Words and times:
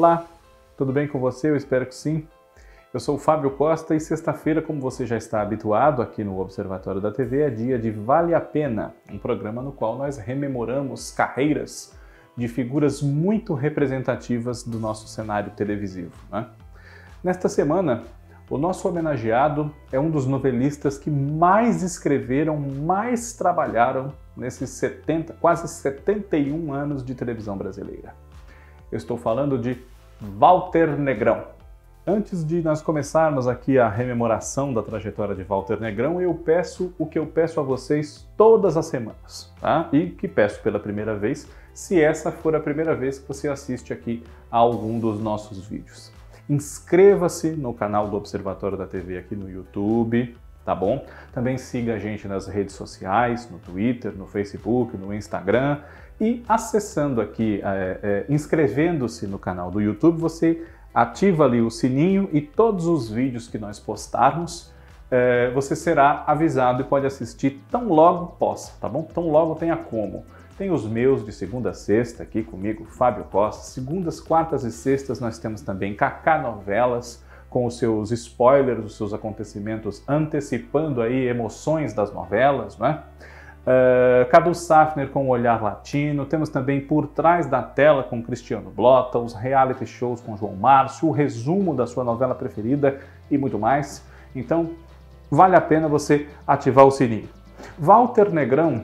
Olá, 0.00 0.24
tudo 0.78 0.94
bem 0.94 1.06
com 1.06 1.20
você? 1.20 1.50
Eu 1.50 1.56
espero 1.56 1.84
que 1.84 1.94
sim. 1.94 2.26
Eu 2.90 2.98
sou 2.98 3.16
o 3.16 3.18
Fábio 3.18 3.50
Costa 3.50 3.94
e 3.94 4.00
sexta-feira, 4.00 4.62
como 4.62 4.80
você 4.80 5.04
já 5.04 5.14
está 5.14 5.42
habituado 5.42 6.00
aqui 6.00 6.24
no 6.24 6.40
Observatório 6.40 7.02
da 7.02 7.12
TV, 7.12 7.42
é 7.42 7.50
dia 7.50 7.78
de 7.78 7.90
Vale 7.90 8.32
a 8.32 8.40
Pena, 8.40 8.94
um 9.12 9.18
programa 9.18 9.60
no 9.60 9.72
qual 9.72 9.98
nós 9.98 10.16
rememoramos 10.16 11.10
carreiras 11.10 11.94
de 12.34 12.48
figuras 12.48 13.02
muito 13.02 13.52
representativas 13.52 14.62
do 14.62 14.78
nosso 14.78 15.06
cenário 15.06 15.52
televisivo. 15.52 16.12
Né? 16.32 16.46
Nesta 17.22 17.46
semana, 17.46 18.04
o 18.48 18.56
nosso 18.56 18.88
homenageado 18.88 19.70
é 19.92 20.00
um 20.00 20.10
dos 20.10 20.24
novelistas 20.24 20.96
que 20.96 21.10
mais 21.10 21.82
escreveram, 21.82 22.56
mais 22.58 23.34
trabalharam 23.34 24.14
nesses 24.34 24.70
70, 24.70 25.34
quase 25.34 25.68
71 25.68 26.72
anos 26.72 27.04
de 27.04 27.14
televisão 27.14 27.54
brasileira. 27.54 28.14
Eu 28.90 28.96
estou 28.96 29.16
falando 29.16 29.56
de 29.56 29.78
Walter 30.20 30.98
Negrão. 30.98 31.44
Antes 32.06 32.44
de 32.44 32.60
nós 32.60 32.82
começarmos 32.82 33.48
aqui 33.48 33.78
a 33.78 33.88
rememoração 33.88 34.72
da 34.74 34.82
trajetória 34.82 35.34
de 35.34 35.42
Walter 35.42 35.80
Negrão, 35.80 36.20
eu 36.20 36.34
peço 36.34 36.94
o 36.98 37.06
que 37.06 37.18
eu 37.18 37.26
peço 37.26 37.58
a 37.58 37.62
vocês 37.62 38.28
todas 38.36 38.76
as 38.76 38.86
semanas, 38.86 39.50
tá? 39.60 39.88
E 39.92 40.10
que 40.10 40.28
peço 40.28 40.62
pela 40.62 40.78
primeira 40.78 41.14
vez, 41.14 41.48
se 41.72 41.98
essa 41.98 42.30
for 42.30 42.54
a 42.54 42.60
primeira 42.60 42.94
vez 42.94 43.18
que 43.18 43.26
você 43.26 43.48
assiste 43.48 43.94
aqui 43.94 44.22
a 44.50 44.58
algum 44.58 44.98
dos 44.98 45.18
nossos 45.20 45.66
vídeos. 45.66 46.12
Inscreva-se 46.48 47.52
no 47.52 47.72
canal 47.72 48.08
do 48.08 48.16
Observatório 48.16 48.76
da 48.76 48.86
TV 48.86 49.16
aqui 49.16 49.34
no 49.34 49.48
YouTube, 49.48 50.36
tá 50.66 50.74
bom? 50.74 51.06
Também 51.32 51.56
siga 51.56 51.94
a 51.94 51.98
gente 51.98 52.28
nas 52.28 52.46
redes 52.46 52.74
sociais, 52.74 53.48
no 53.50 53.58
Twitter, 53.58 54.12
no 54.14 54.26
Facebook, 54.26 54.96
no 54.98 55.14
Instagram 55.14 55.78
e 56.20 56.44
acessando 56.46 57.20
aqui, 57.20 57.60
é, 57.64 57.98
é, 58.02 58.24
inscrevendo-se 58.28 59.26
no 59.26 59.38
canal 59.38 59.70
do 59.70 59.80
YouTube, 59.80 60.20
você 60.20 60.62
ativa 60.92 61.44
ali 61.44 61.60
o 61.60 61.70
sininho 61.70 62.28
e 62.32 62.40
todos 62.40 62.86
os 62.86 63.08
vídeos 63.08 63.48
que 63.48 63.58
nós 63.58 63.78
postarmos, 63.78 64.72
é, 65.10 65.50
você 65.50 65.74
será 65.74 66.24
avisado 66.26 66.82
e 66.82 66.84
pode 66.84 67.06
assistir 67.06 67.62
tão 67.70 67.88
logo 67.88 68.36
possa, 68.38 68.72
tá 68.80 68.88
bom? 68.88 69.02
Tão 69.02 69.28
logo 69.30 69.54
tenha 69.54 69.76
como. 69.76 70.24
Tem 70.58 70.70
os 70.70 70.86
meus 70.86 71.24
de 71.24 71.32
segunda 71.32 71.70
a 71.70 71.74
sexta 71.74 72.22
aqui 72.22 72.42
comigo, 72.42 72.84
Fábio 72.84 73.24
Costa. 73.24 73.64
Segundas, 73.64 74.20
quartas 74.20 74.62
e 74.62 74.70
sextas 74.70 75.18
nós 75.18 75.38
temos 75.38 75.62
também 75.62 75.94
Kaká 75.94 76.38
Novelas, 76.38 77.24
com 77.48 77.66
os 77.66 77.78
seus 77.78 78.12
spoilers, 78.12 78.84
os 78.84 78.96
seus 78.96 79.12
acontecimentos, 79.12 80.04
antecipando 80.06 81.00
aí 81.02 81.26
emoções 81.26 81.92
das 81.92 82.12
novelas, 82.12 82.78
né? 82.78 83.02
Uh, 83.60 84.28
Cadu 84.30 84.54
Safner 84.54 85.08
com 85.08 85.26
o 85.26 85.28
Olhar 85.28 85.62
Latino, 85.62 86.24
temos 86.24 86.48
também 86.48 86.80
Por 86.80 87.08
Trás 87.08 87.46
da 87.46 87.62
Tela 87.62 88.02
com 88.02 88.22
Cristiano 88.22 88.70
Blota, 88.70 89.18
os 89.18 89.34
reality 89.34 89.86
shows 89.86 90.20
com 90.20 90.36
João 90.36 90.56
Márcio, 90.56 91.08
o 91.08 91.12
resumo 91.12 91.74
da 91.74 91.86
sua 91.86 92.02
novela 92.02 92.34
preferida 92.34 93.00
e 93.30 93.36
muito 93.36 93.58
mais. 93.58 94.02
Então, 94.34 94.70
vale 95.30 95.56
a 95.56 95.60
pena 95.60 95.88
você 95.88 96.26
ativar 96.46 96.86
o 96.86 96.90
sininho. 96.90 97.28
Walter 97.78 98.30
Negrão 98.32 98.82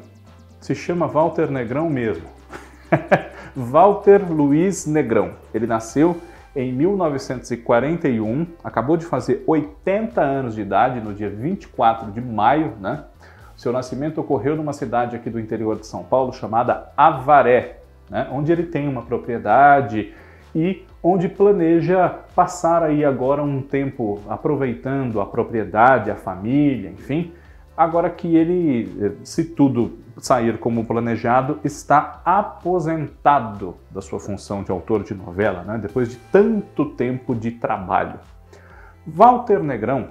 se 0.60 0.74
chama 0.74 1.06
Walter 1.06 1.50
Negrão 1.50 1.88
mesmo. 1.88 2.26
Walter 3.56 4.30
Luiz 4.30 4.86
Negrão. 4.86 5.32
Ele 5.54 5.66
nasceu 5.66 6.20
em 6.54 6.72
1941, 6.72 8.46
acabou 8.64 8.96
de 8.96 9.04
fazer 9.04 9.44
80 9.46 10.20
anos 10.20 10.54
de 10.54 10.62
idade 10.62 11.00
no 11.00 11.12
dia 11.12 11.28
24 11.28 12.10
de 12.10 12.20
maio, 12.20 12.72
né? 12.80 13.04
Seu 13.56 13.72
nascimento 13.72 14.20
ocorreu 14.20 14.54
numa 14.54 14.74
cidade 14.74 15.16
aqui 15.16 15.30
do 15.30 15.40
interior 15.40 15.78
de 15.78 15.86
São 15.86 16.04
Paulo 16.04 16.32
chamada 16.32 16.92
Avaré, 16.94 17.78
né? 18.10 18.28
onde 18.30 18.52
ele 18.52 18.64
tem 18.64 18.86
uma 18.86 19.02
propriedade 19.02 20.12
e 20.54 20.84
onde 21.02 21.26
planeja 21.28 22.08
passar 22.34 22.82
aí 22.82 23.02
agora 23.02 23.42
um 23.42 23.62
tempo 23.62 24.20
aproveitando 24.28 25.20
a 25.22 25.26
propriedade, 25.26 26.10
a 26.10 26.16
família, 26.16 26.90
enfim, 26.90 27.32
agora 27.74 28.10
que 28.10 28.36
ele, 28.36 29.16
se 29.24 29.44
tudo 29.44 29.98
sair 30.18 30.58
como 30.58 30.84
planejado, 30.84 31.58
está 31.64 32.20
aposentado 32.24 33.76
da 33.90 34.02
sua 34.02 34.20
função 34.20 34.62
de 34.62 34.70
autor 34.70 35.02
de 35.02 35.14
novela, 35.14 35.62
né? 35.62 35.78
depois 35.78 36.10
de 36.10 36.16
tanto 36.16 36.86
tempo 36.90 37.34
de 37.34 37.52
trabalho. 37.52 38.18
Walter 39.06 39.62
Negrão 39.62 40.08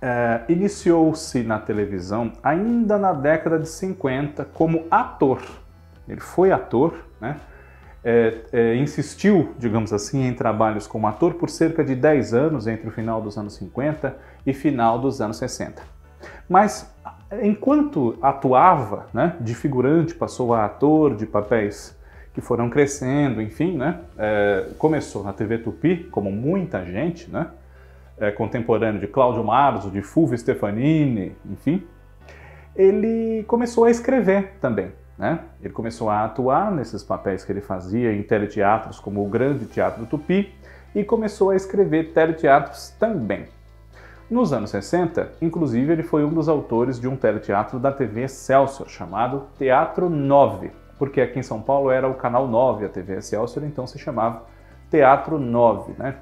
é, 0.00 0.42
iniciou-se 0.48 1.42
na 1.42 1.58
televisão 1.58 2.32
ainda 2.42 2.98
na 2.98 3.12
década 3.12 3.58
de 3.58 3.68
50 3.68 4.44
como 4.46 4.86
ator. 4.90 5.42
Ele 6.08 6.20
foi 6.20 6.52
ator, 6.52 6.94
né? 7.20 7.36
É, 8.04 8.38
é, 8.52 8.76
insistiu, 8.76 9.54
digamos 9.58 9.92
assim, 9.92 10.26
em 10.26 10.32
trabalhos 10.32 10.86
como 10.86 11.06
ator 11.06 11.34
por 11.34 11.50
cerca 11.50 11.84
de 11.84 11.96
10 11.96 12.32
anos, 12.32 12.66
entre 12.66 12.88
o 12.88 12.92
final 12.92 13.20
dos 13.20 13.36
anos 13.36 13.54
50 13.54 14.16
e 14.46 14.54
final 14.54 15.00
dos 15.00 15.20
anos 15.20 15.36
60. 15.36 15.82
Mas 16.48 16.94
enquanto 17.42 18.16
atuava, 18.22 19.06
né, 19.12 19.36
de 19.40 19.54
figurante, 19.54 20.14
passou 20.14 20.54
a 20.54 20.64
ator 20.64 21.16
de 21.16 21.26
papéis 21.26 21.96
que 22.32 22.40
foram 22.40 22.70
crescendo, 22.70 23.42
enfim, 23.42 23.76
né, 23.76 24.00
é, 24.16 24.68
começou 24.78 25.24
na 25.24 25.32
TV 25.32 25.58
Tupi, 25.58 26.08
como 26.10 26.30
muita 26.30 26.84
gente, 26.84 27.30
né, 27.30 27.48
é, 28.20 28.30
contemporâneo 28.30 29.00
de 29.00 29.06
Cláudio 29.06 29.44
Marzo, 29.44 29.90
de 29.90 30.02
Fulvio 30.02 30.36
Stefanini, 30.36 31.36
enfim, 31.44 31.86
ele 32.74 33.44
começou 33.44 33.84
a 33.84 33.90
escrever 33.90 34.56
também. 34.60 34.92
Né? 35.18 35.40
Ele 35.60 35.72
começou 35.72 36.08
a 36.08 36.24
atuar 36.24 36.70
nesses 36.70 37.02
papéis 37.02 37.44
que 37.44 37.50
ele 37.50 37.60
fazia 37.60 38.12
em 38.12 38.22
teleteatros 38.22 39.00
como 39.00 39.24
o 39.24 39.28
Grande 39.28 39.66
Teatro 39.66 40.06
Tupi 40.06 40.54
e 40.94 41.02
começou 41.02 41.50
a 41.50 41.56
escrever 41.56 42.12
teleteatros 42.12 42.90
também. 43.00 43.46
Nos 44.30 44.52
anos 44.52 44.70
60, 44.70 45.32
inclusive, 45.40 45.90
ele 45.90 46.02
foi 46.02 46.22
um 46.22 46.28
dos 46.28 46.48
autores 46.48 47.00
de 47.00 47.08
um 47.08 47.16
teleteatro 47.16 47.78
da 47.78 47.90
TV 47.90 48.24
Excelsior 48.24 48.88
chamado 48.88 49.46
Teatro 49.58 50.10
9, 50.10 50.70
porque 50.98 51.20
aqui 51.20 51.38
em 51.38 51.42
São 51.42 51.62
Paulo 51.62 51.90
era 51.90 52.06
o 52.06 52.14
canal 52.14 52.46
9, 52.46 52.84
a 52.84 52.88
TV 52.88 53.16
Excelsior, 53.16 53.64
então 53.64 53.86
se 53.86 53.98
chamava 53.98 54.42
Teatro 54.90 55.38
9, 55.38 55.94
né? 55.98 56.16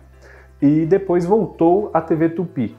E 0.60 0.86
depois 0.86 1.24
voltou 1.24 1.90
à 1.92 2.00
TV 2.00 2.30
Tupi. 2.30 2.76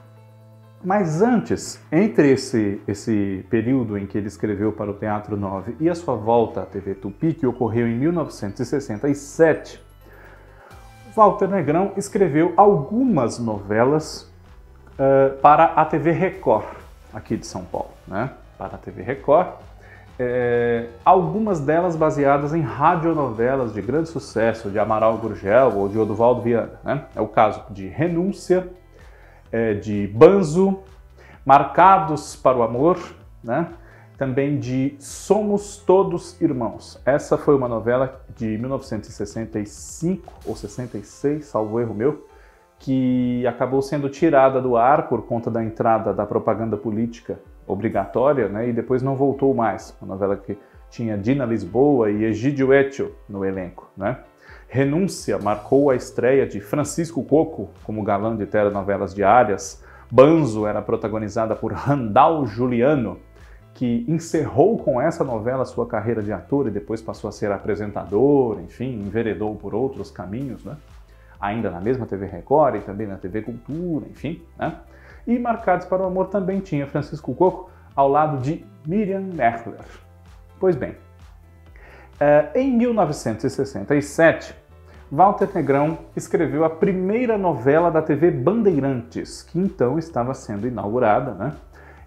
Mas 0.84 1.22
antes, 1.22 1.80
entre 1.90 2.30
esse, 2.30 2.80
esse 2.86 3.44
período 3.50 3.98
em 3.98 4.06
que 4.06 4.16
ele 4.16 4.28
escreveu 4.28 4.72
para 4.72 4.90
o 4.90 4.94
Teatro 4.94 5.36
9 5.36 5.76
e 5.80 5.88
a 5.88 5.94
sua 5.94 6.14
volta 6.14 6.62
à 6.62 6.66
TV 6.66 6.94
Tupi, 6.94 7.34
que 7.34 7.46
ocorreu 7.46 7.88
em 7.88 7.96
1967, 7.96 9.82
Walter 11.14 11.48
Negrão 11.48 11.92
escreveu 11.96 12.52
algumas 12.56 13.40
novelas 13.40 14.32
uh, 14.92 15.36
para 15.40 15.64
a 15.64 15.84
TV 15.84 16.12
Record, 16.12 16.66
aqui 17.12 17.36
de 17.36 17.44
São 17.44 17.64
Paulo, 17.64 17.90
né? 18.06 18.30
para 18.56 18.76
a 18.76 18.78
TV 18.78 19.02
Record. 19.02 19.48
É, 20.20 20.86
algumas 21.04 21.60
delas 21.60 21.94
baseadas 21.94 22.52
em 22.52 22.60
radionovelas 22.60 23.72
de 23.72 23.80
grande 23.80 24.08
sucesso 24.08 24.68
de 24.68 24.76
Amaral 24.76 25.16
Gurgel 25.18 25.76
ou 25.76 25.88
de 25.88 25.96
Oduvaldo 25.96 26.42
Viana. 26.42 26.80
Né? 26.82 27.04
É 27.14 27.20
o 27.20 27.28
caso 27.28 27.62
de 27.70 27.86
Renúncia, 27.86 28.68
é, 29.52 29.74
de 29.74 30.08
Banzo, 30.08 30.80
Marcados 31.44 32.34
para 32.34 32.58
o 32.58 32.62
Amor, 32.62 32.98
né? 33.44 33.68
também 34.18 34.58
de 34.58 34.96
Somos 34.98 35.76
Todos 35.76 36.38
Irmãos. 36.40 37.00
Essa 37.06 37.38
foi 37.38 37.54
uma 37.54 37.68
novela 37.68 38.20
de 38.36 38.58
1965 38.58 40.32
ou 40.44 40.56
66, 40.56 41.44
salvo 41.46 41.78
erro 41.78 41.94
meu, 41.94 42.26
que 42.80 43.46
acabou 43.46 43.80
sendo 43.80 44.08
tirada 44.08 44.60
do 44.60 44.76
ar 44.76 45.08
por 45.08 45.22
conta 45.26 45.48
da 45.48 45.62
entrada 45.62 46.12
da 46.12 46.26
propaganda 46.26 46.76
política 46.76 47.38
obrigatória, 47.68 48.48
né, 48.48 48.68
e 48.68 48.72
depois 48.72 49.02
não 49.02 49.14
voltou 49.14 49.54
mais. 49.54 49.96
Uma 50.00 50.14
novela 50.14 50.36
que 50.36 50.58
tinha 50.90 51.16
Dina 51.16 51.44
Lisboa 51.44 52.10
e 52.10 52.24
Egídio 52.24 52.72
Etio 52.72 53.14
no 53.28 53.44
elenco. 53.44 53.90
Né? 53.96 54.18
Renúncia 54.68 55.38
marcou 55.38 55.90
a 55.90 55.96
estreia 55.96 56.46
de 56.46 56.60
Francisco 56.60 57.22
Coco 57.22 57.70
como 57.84 58.02
galã 58.02 58.36
de 58.36 58.46
telenovelas 58.46 59.14
diárias. 59.14 59.84
Banzo 60.10 60.66
era 60.66 60.80
protagonizada 60.80 61.54
por 61.54 61.72
Randall 61.72 62.46
Juliano, 62.46 63.18
que 63.74 64.04
encerrou 64.08 64.78
com 64.78 65.00
essa 65.00 65.22
novela 65.22 65.64
sua 65.64 65.86
carreira 65.86 66.22
de 66.22 66.32
ator 66.32 66.66
e 66.66 66.70
depois 66.70 67.00
passou 67.00 67.28
a 67.28 67.32
ser 67.32 67.52
apresentador, 67.52 68.60
enfim, 68.60 68.94
enveredou 68.94 69.54
por 69.54 69.74
outros 69.74 70.10
caminhos, 70.10 70.64
né? 70.64 70.76
ainda 71.40 71.70
na 71.70 71.80
mesma 71.80 72.04
TV 72.04 72.26
Record 72.26 72.76
e 72.76 72.80
também 72.80 73.06
na 73.06 73.16
TV 73.16 73.42
Cultura, 73.42 74.06
enfim. 74.10 74.42
Né? 74.58 74.74
E 75.28 75.38
Marcados 75.38 75.84
para 75.84 76.02
o 76.02 76.06
Amor 76.06 76.28
também 76.28 76.58
tinha 76.58 76.86
Francisco 76.86 77.34
Coco 77.34 77.70
ao 77.94 78.08
lado 78.08 78.38
de 78.38 78.64
Miriam 78.86 79.20
Merkler. 79.20 79.84
Pois 80.58 80.74
bem, 80.74 80.96
eh, 82.18 82.48
em 82.54 82.74
1967, 82.74 84.54
Walter 85.12 85.50
Negrão 85.54 85.98
escreveu 86.16 86.64
a 86.64 86.70
primeira 86.70 87.36
novela 87.36 87.90
da 87.90 88.00
TV 88.00 88.30
Bandeirantes, 88.30 89.42
que 89.42 89.58
então 89.58 89.98
estava 89.98 90.32
sendo 90.32 90.66
inaugurada. 90.66 91.34
Né? 91.34 91.52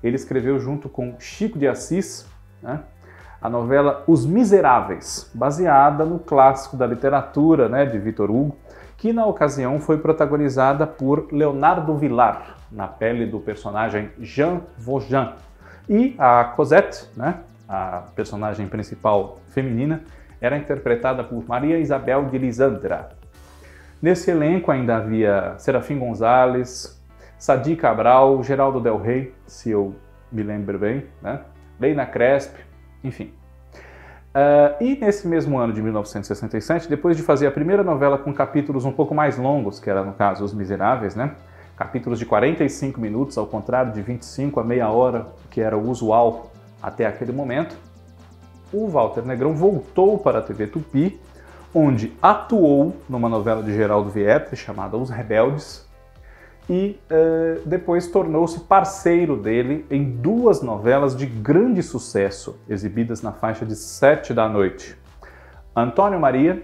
Ele 0.03 0.15
escreveu 0.15 0.59
junto 0.59 0.89
com 0.89 1.13
Chico 1.19 1.59
de 1.59 1.67
Assis 1.67 2.25
né? 2.59 2.79
a 3.39 3.47
novela 3.47 4.03
Os 4.07 4.25
Miseráveis, 4.25 5.29
baseada 5.31 6.03
no 6.06 6.17
clássico 6.17 6.75
da 6.75 6.88
literatura 6.88 7.69
né, 7.69 7.85
de 7.85 8.00
Victor 8.00 8.31
Hugo, 8.31 8.57
que 9.01 9.12
na 9.12 9.25
ocasião 9.25 9.80
foi 9.80 9.98
protagonizada 9.98 10.86
por 10.86 11.33
Leonardo 11.33 11.98
Villar, 11.98 12.57
na 12.71 12.88
pele 12.88 13.25
do 13.25 13.39
personagem 13.39 14.12
Jean 14.19 14.62
Valjean. 14.77 15.33
E 15.89 16.13
a 16.19 16.44
Cosette, 16.44 17.09
né, 17.18 17.39
a 17.68 18.03
personagem 18.15 18.68
principal 18.68 19.39
feminina, 19.48 20.03
era 20.39 20.56
interpretada 20.56 21.24
por 21.24 21.44
Maria 21.48 21.80
Isabel 21.80 22.25
de 22.25 22.38
Lisandra. 22.38 23.09
Nesse 24.00 24.30
elenco 24.30 24.69
ainda 24.69 24.98
havia 24.98 25.56
Serafim 25.57 25.98
Gonzalez, 25.98 27.03
Sadi 27.39 27.75
Cabral, 27.75 28.44
Geraldo 28.44 28.80
Del 28.80 28.98
Rey, 28.98 29.33
se 29.48 29.71
eu 29.71 29.95
me 30.31 30.44
lembro 30.44 30.77
bem, 30.77 31.07
né? 31.24 31.42
Leina 31.80 32.06
Cresp, 32.06 32.56
enfim. 33.03 33.33
Uh, 34.33 34.81
e 34.81 34.95
nesse 34.95 35.28
mesmo 35.28 35.57
ano 35.57 35.74
de 35.74 35.81
1967, 35.81 36.88
depois 36.89 37.18
de 37.18 37.24
fazer 37.24 37.48
a 37.48 37.51
primeira 37.51 37.83
novela 37.83 38.18
com 38.18 38.33
capítulos 38.33 38.86
um 38.86 38.92
pouco 38.92 39.13
mais 39.13 39.38
longos, 39.38 39.80
que 39.80 39.89
era 39.89 40.04
no 40.04 40.13
caso 40.13 40.45
Os 40.45 40.54
Miseráveis, 40.54 41.16
né? 41.16 41.36
capítulos 41.75 42.19
de 42.19 42.25
45 42.25 43.01
minutos, 43.01 43.38
ao 43.38 43.48
contrário 43.48 43.92
de 43.92 44.01
25 44.01 44.60
a 44.60 44.63
meia 44.63 44.89
hora, 44.89 45.28
que 45.50 45.60
era 45.60 45.78
o 45.78 45.89
usual 45.89 46.51
até 46.81 47.06
aquele 47.06 47.31
momento, 47.31 47.75
o 48.72 48.88
Walter 48.88 49.25
Negrão 49.25 49.54
voltou 49.54 50.18
para 50.18 50.39
a 50.39 50.42
TV 50.42 50.68
Tupi 50.68 51.19
onde 51.74 52.13
atuou 52.22 52.95
numa 53.10 53.27
novela 53.27 53.63
de 53.63 53.74
Geraldo 53.74 54.10
Vietre 54.10 54.56
chamada 54.56 54.95
Os 54.95 55.10
Rebeldes 55.10 55.88
e 56.69 57.00
uh, 57.10 57.68
depois 57.68 58.08
tornou-se 58.08 58.60
parceiro 58.62 59.36
dele 59.36 59.86
em 59.90 60.04
duas 60.04 60.62
novelas 60.62 61.16
de 61.16 61.25
grande 61.25 61.84
sucesso, 61.84 62.60
exibidas 62.69 63.22
na 63.22 63.31
faixa 63.31 63.66
de 63.66 63.75
sete 63.75 64.34
da 64.34 64.48
noite. 64.48 64.98
Antônio 65.75 66.19
Maria, 66.19 66.63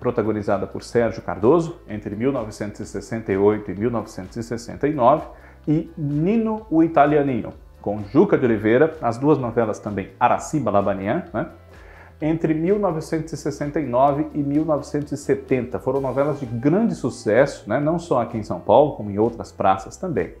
protagonizada 0.00 0.66
por 0.66 0.82
Sérgio 0.82 1.22
Cardoso 1.22 1.80
entre 1.88 2.16
1968 2.16 3.70
e 3.70 3.74
1969, 3.74 5.26
e 5.66 5.90
Nino 5.96 6.66
o 6.70 6.82
Italianinho, 6.82 7.52
com 7.80 8.02
Juca 8.04 8.36
de 8.36 8.44
Oliveira, 8.44 8.96
as 9.00 9.16
duas 9.16 9.38
novelas 9.38 9.78
também 9.78 10.10
Araciba 10.18 10.70
Labanian, 10.70 11.24
né? 11.32 11.46
Entre 12.22 12.54
1969 12.54 14.28
e 14.32 14.38
1970. 14.38 15.80
Foram 15.80 16.00
novelas 16.00 16.38
de 16.38 16.46
grande 16.46 16.94
sucesso, 16.94 17.68
né? 17.68 17.80
não 17.80 17.98
só 17.98 18.22
aqui 18.22 18.38
em 18.38 18.44
São 18.44 18.60
Paulo, 18.60 18.92
como 18.92 19.10
em 19.10 19.18
outras 19.18 19.50
praças 19.50 19.96
também. 19.96 20.32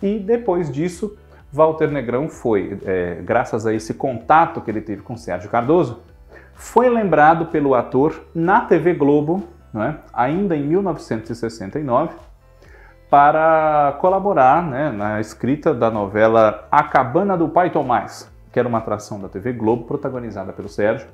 E 0.00 0.20
depois 0.20 0.70
disso, 0.70 1.18
Walter 1.52 1.90
Negrão 1.90 2.28
foi, 2.28 2.78
é, 2.84 3.20
graças 3.22 3.66
a 3.66 3.74
esse 3.74 3.92
contato 3.92 4.60
que 4.60 4.70
ele 4.70 4.80
teve 4.80 5.02
com 5.02 5.16
Sérgio 5.16 5.50
Cardoso, 5.50 6.00
foi 6.54 6.88
lembrado 6.88 7.46
pelo 7.46 7.74
ator 7.74 8.28
na 8.32 8.60
TV 8.60 8.94
Globo, 8.94 9.42
né? 9.74 9.98
ainda 10.12 10.56
em 10.56 10.64
1969, 10.64 12.14
para 13.10 13.96
colaborar 14.00 14.62
né, 14.62 14.92
na 14.92 15.18
escrita 15.18 15.74
da 15.74 15.90
novela 15.90 16.68
A 16.70 16.84
Cabana 16.84 17.36
do 17.36 17.48
Pai 17.48 17.70
Tomás, 17.70 18.29
que 18.52 18.58
era 18.58 18.68
uma 18.68 18.78
atração 18.78 19.20
da 19.20 19.28
TV 19.28 19.52
Globo, 19.52 19.84
protagonizada 19.84 20.52
pelo 20.52 20.68
Sérgio, 20.68 21.08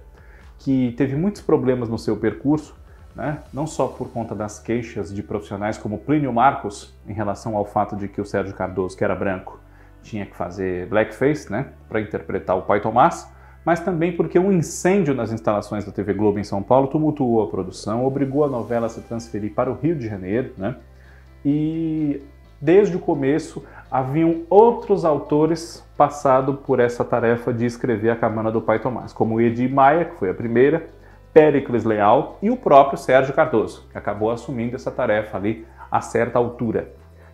que 0.58 0.94
teve 0.96 1.14
muitos 1.16 1.42
problemas 1.42 1.88
no 1.88 1.98
seu 1.98 2.16
percurso, 2.16 2.74
né? 3.14 3.38
não 3.52 3.66
só 3.66 3.86
por 3.86 4.08
conta 4.10 4.34
das 4.34 4.58
queixas 4.58 5.12
de 5.12 5.22
profissionais 5.22 5.78
como 5.78 5.98
Plínio 5.98 6.32
Marcos, 6.32 6.94
em 7.06 7.12
relação 7.12 7.56
ao 7.56 7.64
fato 7.64 7.96
de 7.96 8.08
que 8.08 8.20
o 8.20 8.24
Sérgio 8.24 8.54
Cardoso, 8.54 8.96
que 8.96 9.04
era 9.04 9.14
branco, 9.14 9.58
tinha 10.02 10.24
que 10.24 10.36
fazer 10.36 10.86
blackface 10.86 11.50
né? 11.50 11.68
para 11.88 12.00
interpretar 12.00 12.56
o 12.56 12.62
pai 12.62 12.80
Tomás, 12.80 13.28
mas 13.64 13.80
também 13.80 14.16
porque 14.16 14.38
um 14.38 14.52
incêndio 14.52 15.12
nas 15.12 15.32
instalações 15.32 15.84
da 15.84 15.90
TV 15.90 16.14
Globo 16.14 16.38
em 16.38 16.44
São 16.44 16.62
Paulo 16.62 16.86
tumultuou 16.86 17.42
a 17.42 17.48
produção, 17.48 18.04
obrigou 18.06 18.44
a 18.44 18.48
novela 18.48 18.86
a 18.86 18.88
se 18.88 19.00
transferir 19.00 19.52
para 19.52 19.70
o 19.70 19.74
Rio 19.74 19.96
de 19.96 20.06
Janeiro, 20.06 20.52
né? 20.56 20.76
e 21.44 22.22
desde 22.60 22.96
o 22.96 23.00
começo 23.00 23.64
haviam 23.90 24.42
outros 24.48 25.04
autores 25.04 25.85
passado 25.96 26.54
por 26.54 26.78
essa 26.78 27.04
tarefa 27.04 27.52
de 27.52 27.64
escrever 27.64 28.10
a 28.10 28.16
Cabana 28.16 28.52
do 28.52 28.60
Pai 28.60 28.78
Tomás, 28.78 29.12
como 29.12 29.40
Edi 29.40 29.68
Maia, 29.68 30.04
que 30.04 30.16
foi 30.16 30.30
a 30.30 30.34
primeira, 30.34 30.86
Péricles 31.32 31.84
Leal 31.84 32.38
e 32.42 32.50
o 32.50 32.56
próprio 32.56 32.98
Sérgio 32.98 33.34
Cardoso, 33.34 33.86
que 33.90 33.98
acabou 33.98 34.30
assumindo 34.30 34.76
essa 34.76 34.90
tarefa 34.90 35.36
ali 35.36 35.66
a 35.90 36.00
certa 36.00 36.38
altura. 36.38 36.92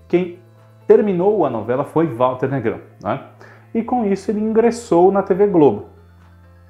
Quem 0.08 0.38
terminou 0.86 1.44
a 1.46 1.50
novela 1.50 1.84
foi 1.84 2.06
Walter 2.06 2.48
Negrão, 2.48 2.80
né? 3.02 3.20
e 3.74 3.82
com 3.82 4.04
isso 4.04 4.30
ele 4.30 4.40
ingressou 4.40 5.10
na 5.10 5.22
TV 5.22 5.46
Globo. 5.46 5.86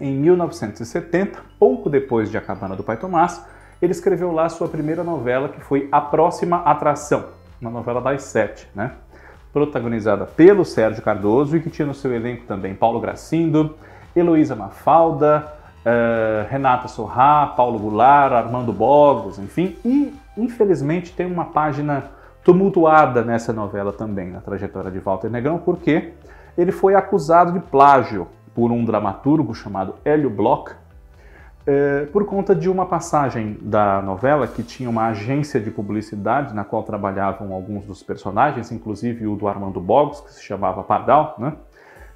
Em 0.01 0.15
1970, 0.17 1.39
pouco 1.59 1.89
depois 1.89 2.31
de 2.31 2.37
A 2.37 2.41
Cabana 2.41 2.77
do 2.77 2.83
Pai 2.83 2.97
Tomás, 2.97 3.45
ele 3.81 3.93
escreveu 3.93 4.33
lá 4.33 4.49
sua 4.49 4.69
primeira 4.69 5.03
novela, 5.03 5.49
que 5.49 5.61
foi 5.61 5.89
A 5.91 6.01
Próxima 6.01 6.59
Atração, 6.59 7.27
uma 7.61 7.71
novela 7.71 8.01
das 8.01 8.23
sete, 8.23 8.69
né? 8.75 8.93
Protagonizada 9.53 10.25
pelo 10.25 10.65
Sérgio 10.65 11.03
Cardoso 11.03 11.57
e 11.57 11.61
que 11.61 11.71
tinha 11.71 11.87
no 11.87 11.95
seu 11.95 12.13
elenco 12.13 12.45
também 12.47 12.75
Paulo 12.75 13.01
Gracindo, 13.01 13.77
Heloísa 14.17 14.57
Mafalda, 14.57 15.47
uh, 15.85 16.49
Renata 16.49 16.89
Sorrá, 16.89 17.47
Paulo 17.47 17.79
Goulart, 17.79 18.33
Armando 18.33 18.73
Bogos, 18.73 19.39
enfim. 19.39 19.77
E, 19.85 20.15
infelizmente, 20.37 21.13
tem 21.13 21.27
uma 21.27 21.47
página 21.47 22.05
tumultuada 22.45 23.23
nessa 23.23 23.53
novela 23.53 23.93
também, 23.93 24.31
na 24.31 24.41
trajetória 24.41 24.91
de 24.91 24.99
Walter 24.99 25.31
Negrão, 25.31 25.59
porque 25.59 26.13
ele 26.57 26.73
foi 26.73 26.95
acusado 26.95 27.53
de 27.53 27.61
plágio 27.61 28.27
por 28.55 28.71
um 28.71 28.85
dramaturgo 28.85 29.55
chamado 29.55 29.95
Hélio 30.05 30.29
Bloch, 30.29 30.73
é, 31.67 32.07
por 32.07 32.25
conta 32.25 32.55
de 32.55 32.69
uma 32.69 32.87
passagem 32.87 33.57
da 33.61 34.03
novela 34.03 34.47
que 34.47 34.63
tinha 34.63 34.91
uma 34.91 35.09
agência 35.09 35.61
de 35.61 35.71
publicidade 35.71 36.55
na 36.55 36.65
qual 36.65 36.83
trabalhavam 36.83 37.53
alguns 37.53 37.85
dos 37.85 38.03
personagens, 38.03 38.73
inclusive 38.73 39.27
o 39.27 39.37
do 39.37 39.47
Armando 39.47 39.81
Bogos, 39.81 40.21
que 40.21 40.33
se 40.33 40.43
chamava 40.43 40.83
Pardal, 40.83 41.37
né? 41.39 41.55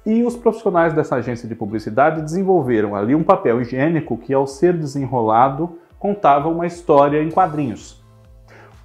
E 0.05 0.23
os 0.23 0.37
profissionais 0.37 0.93
dessa 0.93 1.17
agência 1.17 1.49
de 1.49 1.55
publicidade 1.55 2.21
desenvolveram 2.21 2.95
ali 2.95 3.13
um 3.13 3.23
papel 3.23 3.61
higiênico 3.61 4.17
que, 4.17 4.33
ao 4.33 4.47
ser 4.47 4.71
desenrolado, 4.71 5.77
contava 5.99 6.47
uma 6.47 6.65
história 6.65 7.21
em 7.21 7.29
quadrinhos. 7.29 8.01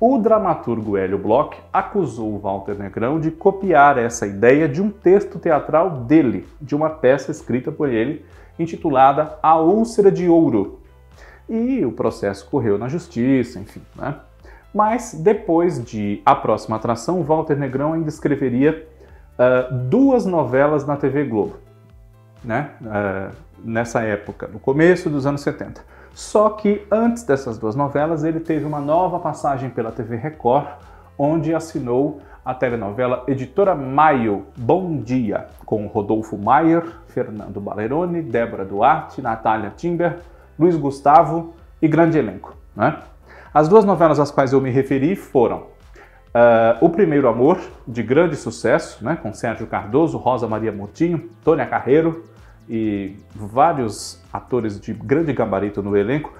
O 0.01 0.19
dramaturgo 0.19 0.97
Hélio 0.97 1.19
Bloch 1.19 1.57
acusou 1.73 2.41
Walter 2.41 2.75
Negrão 2.75 3.21
de 3.21 3.31
copiar 3.31 3.99
essa 3.99 4.27
ideia 4.27 4.69
de 4.69 4.83
um 4.83 4.91
texto 4.91 5.39
teatral 5.39 5.91
dele, 5.91 6.45
de 6.61 6.75
uma 6.75 6.91
peça 6.91 7.31
escrita 7.31 7.71
por 7.71 7.89
ele, 7.89 8.25
intitulada 8.59 9.39
A 9.43 9.59
Úlcera 9.59 10.11
de 10.11 10.29
Ouro. 10.29 10.81
E 11.49 11.85
o 11.85 11.93
processo 11.93 12.49
correu 12.49 12.79
na 12.79 12.89
justiça, 12.89 13.59
enfim. 13.59 13.83
Né? 13.95 14.15
Mas 14.73 15.15
depois 15.15 15.85
de 15.85 16.23
A 16.25 16.35
Próxima 16.35 16.77
Atração, 16.77 17.23
Walter 17.23 17.57
Negrão 17.57 17.93
ainda 17.93 18.09
escreveria 18.09 18.89
uh, 19.35 19.75
duas 19.75 20.25
novelas 20.25 20.87
na 20.87 20.97
TV 20.97 21.25
Globo, 21.25 21.57
né? 22.43 22.71
Uh, 22.81 23.35
nessa 23.63 24.01
época, 24.03 24.49
no 24.49 24.59
começo 24.59 25.11
dos 25.11 25.27
anos 25.27 25.43
70. 25.43 25.85
Só 26.15 26.51
que 26.51 26.87
antes 26.91 27.23
dessas 27.23 27.59
duas 27.59 27.75
novelas, 27.75 28.25
ele 28.25 28.41
teve 28.41 28.65
uma 28.65 28.81
nova 28.81 29.19
passagem 29.19 29.71
pela 29.71 29.91
TV 29.93 30.17
Record, 30.17 30.67
onde 31.19 31.55
assinou 31.55 32.21
a 32.45 32.53
telenovela 32.53 33.25
Editora 33.29 33.75
Maio 33.75 34.47
Bom 34.57 34.99
Dia, 34.99 35.47
com 35.65 35.87
Rodolfo 35.87 36.37
Maier, 36.37 36.85
Fernando 37.09 37.61
Baleroni, 37.61 38.21
Débora 38.21 38.65
Duarte, 38.65 39.23
Natália 39.23 39.73
Timber, 39.77 40.19
Luiz 40.59 40.77
Gustavo 40.77 41.55
e 41.81 41.87
grande 41.87 42.19
elenco. 42.19 42.57
Né? 42.75 42.99
As 43.55 43.69
duas 43.69 43.85
novelas 43.85 44.19
às 44.19 44.31
quais 44.31 44.53
eu 44.53 44.61
me 44.61 44.71
referi 44.71 45.15
foram 45.15 45.59
uh, 45.59 46.85
O 46.85 46.91
Primeiro 46.91 47.29
Amor, 47.29 47.61
de 47.87 48.03
grande 48.03 48.35
sucesso, 48.35 49.05
né, 49.05 49.17
com 49.21 49.33
Sérgio 49.33 49.67
Cardoso, 49.67 50.19
Rosa 50.19 50.49
Maria 50.49 50.73
Moutinho, 50.73 51.31
Tônia 51.45 51.67
Carreiro 51.67 52.25
e 52.69 53.17
vários 53.35 54.21
atores 54.33 54.81
de 54.81 54.93
grande 54.93 55.33
gabarito 55.33 55.83
no 55.83 55.97
elenco, 55.97 56.33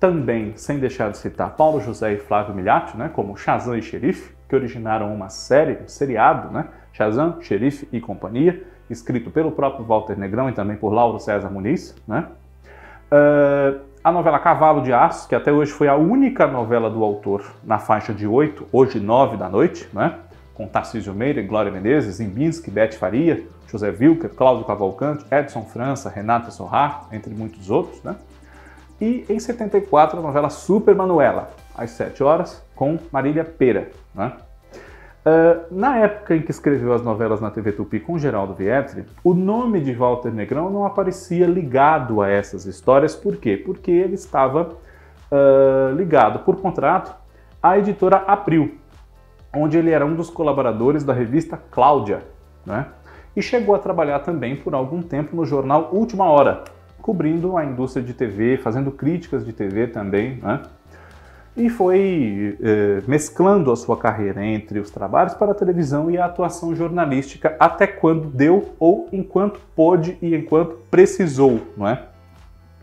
também, 0.00 0.52
sem 0.56 0.78
deixar 0.78 1.10
de 1.10 1.18
citar 1.18 1.50
Paulo 1.50 1.80
José 1.80 2.14
e 2.14 2.18
Flávio 2.18 2.54
Milhati, 2.54 2.96
né, 2.96 3.08
como 3.12 3.36
Shazam 3.36 3.76
e 3.76 3.82
Xerife, 3.82 4.34
que 4.48 4.54
originaram 4.54 5.14
uma 5.14 5.28
série, 5.28 5.78
um 5.82 5.88
seriado, 5.88 6.52
né, 6.52 6.66
Shazam, 6.92 7.40
Xerife 7.40 7.88
e 7.92 8.00
Companhia, 8.00 8.62
escrito 8.88 9.30
pelo 9.30 9.52
próprio 9.52 9.84
Walter 9.84 10.18
Negrão 10.18 10.48
e 10.48 10.52
também 10.52 10.76
por 10.76 10.92
Lauro 10.92 11.18
César 11.18 11.50
Muniz. 11.50 11.94
Né? 12.06 12.26
Uh, 13.10 13.80
a 14.02 14.12
novela 14.12 14.38
Cavalo 14.38 14.82
de 14.82 14.92
Aço, 14.92 15.28
que 15.28 15.34
até 15.34 15.50
hoje 15.50 15.72
foi 15.72 15.88
a 15.88 15.96
única 15.96 16.46
novela 16.46 16.90
do 16.90 17.02
autor 17.02 17.42
na 17.64 17.78
faixa 17.78 18.12
de 18.12 18.26
8, 18.26 18.66
hoje 18.70 19.00
9 19.00 19.36
da 19.36 19.48
noite, 19.48 19.88
né? 19.92 20.18
com 20.54 20.68
Tarcísio 20.68 21.12
Meira, 21.12 21.42
Glória 21.42 21.72
Menezes, 21.72 22.16
Zimbinski, 22.16 22.70
Bete 22.70 22.96
Faria, 22.96 23.44
José 23.66 23.90
Wilker, 23.90 24.30
Cláudio 24.30 24.64
Cavalcante, 24.64 25.24
Edson 25.30 25.62
França, 25.62 26.08
Renata 26.08 26.50
Sorrar, 26.50 27.08
entre 27.10 27.34
muitos 27.34 27.70
outros. 27.70 28.02
Né? 28.04 28.14
E 29.00 29.24
em 29.28 29.38
74, 29.38 30.18
a 30.18 30.22
novela 30.22 30.48
Super 30.48 30.94
Manuela, 30.94 31.50
às 31.76 31.90
7 31.90 32.22
horas, 32.22 32.63
com 32.74 32.98
Marília 33.12 33.44
Pera. 33.44 33.88
Né? 34.14 34.32
Uh, 35.24 35.74
na 35.74 35.96
época 35.98 36.36
em 36.36 36.42
que 36.42 36.50
escreveu 36.50 36.92
as 36.92 37.02
novelas 37.02 37.40
na 37.40 37.50
TV 37.50 37.72
Tupi 37.72 37.98
com 37.98 38.18
Geraldo 38.18 38.52
Vietri, 38.52 39.06
o 39.22 39.32
nome 39.32 39.80
de 39.80 39.94
Walter 39.94 40.30
Negrão 40.30 40.68
não 40.68 40.84
aparecia 40.84 41.46
ligado 41.46 42.20
a 42.20 42.28
essas 42.28 42.66
histórias. 42.66 43.16
Por 43.16 43.36
quê? 43.36 43.56
Porque 43.56 43.90
ele 43.90 44.14
estava 44.14 44.72
uh, 45.32 45.94
ligado 45.96 46.40
por 46.40 46.56
contrato 46.56 47.14
à 47.62 47.78
editora 47.78 48.22
Abril, 48.26 48.76
onde 49.56 49.78
ele 49.78 49.90
era 49.90 50.04
um 50.04 50.14
dos 50.14 50.28
colaboradores 50.28 51.04
da 51.04 51.14
revista 51.14 51.58
Cláudia, 51.70 52.22
né? 52.66 52.86
E 53.34 53.40
chegou 53.42 53.74
a 53.74 53.78
trabalhar 53.78 54.20
também 54.20 54.54
por 54.54 54.74
algum 54.74 55.02
tempo 55.02 55.34
no 55.34 55.46
jornal 55.46 55.88
Última 55.92 56.26
Hora, 56.26 56.64
cobrindo 57.00 57.56
a 57.56 57.64
indústria 57.64 58.04
de 58.04 58.12
TV, 58.12 58.58
fazendo 58.58 58.90
críticas 58.90 59.44
de 59.44 59.52
TV 59.52 59.86
também, 59.86 60.38
né? 60.42 60.60
E 61.56 61.68
foi 61.68 62.58
eh, 62.60 63.02
mesclando 63.06 63.70
a 63.70 63.76
sua 63.76 63.96
carreira 63.96 64.44
entre 64.44 64.80
os 64.80 64.90
trabalhos 64.90 65.34
para 65.34 65.52
a 65.52 65.54
televisão 65.54 66.10
e 66.10 66.18
a 66.18 66.24
atuação 66.24 66.74
jornalística 66.74 67.56
até 67.60 67.86
quando 67.86 68.26
deu 68.26 68.74
ou 68.78 69.08
enquanto 69.12 69.60
pôde 69.76 70.18
e 70.20 70.34
enquanto 70.34 70.76
precisou, 70.90 71.60
não 71.76 71.86
é? 71.86 72.02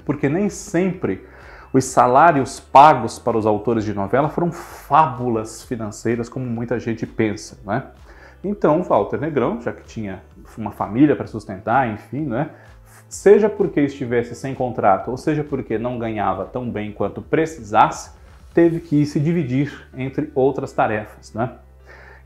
Porque 0.06 0.30
nem 0.30 0.50
sempre 0.50 1.22
os 1.74 1.84
salários 1.86 2.62
pagos 2.62 3.20
para 3.20 3.38
os 3.38 3.46
autores 3.46 3.84
de 3.84 3.94
novela 3.94 4.30
foram 4.30 4.52
fábulas 4.52 5.64
financeiras, 5.64 6.30
como 6.30 6.46
muita 6.46 6.80
gente 6.80 7.06
pensa, 7.06 7.58
né? 7.66 7.84
Então, 8.44 8.82
Walter 8.84 9.20
Negrão, 9.20 9.62
já 9.62 9.72
que 9.72 9.84
tinha 9.84 10.22
uma 10.58 10.72
família 10.72 11.16
para 11.16 11.28
sustentar, 11.28 11.90
enfim, 11.90 12.26
né? 12.26 12.50
Seja 13.08 13.50
porque 13.50 13.82
estivesse 13.82 14.34
sem 14.36 14.56
contrato, 14.56 15.12
ou 15.12 15.18
seja 15.18 15.44
porque 15.44 15.78
não 15.78 16.00
ganhava 16.00 16.46
tão 16.46 16.70
bem 16.70 16.92
quanto 16.92 17.22
precisasse, 17.22 18.12
teve 18.54 18.80
que 18.80 19.06
se 19.06 19.20
dividir 19.20 19.88
entre 19.96 20.32
outras 20.36 20.72
tarefas, 20.74 21.34
né? 21.34 21.54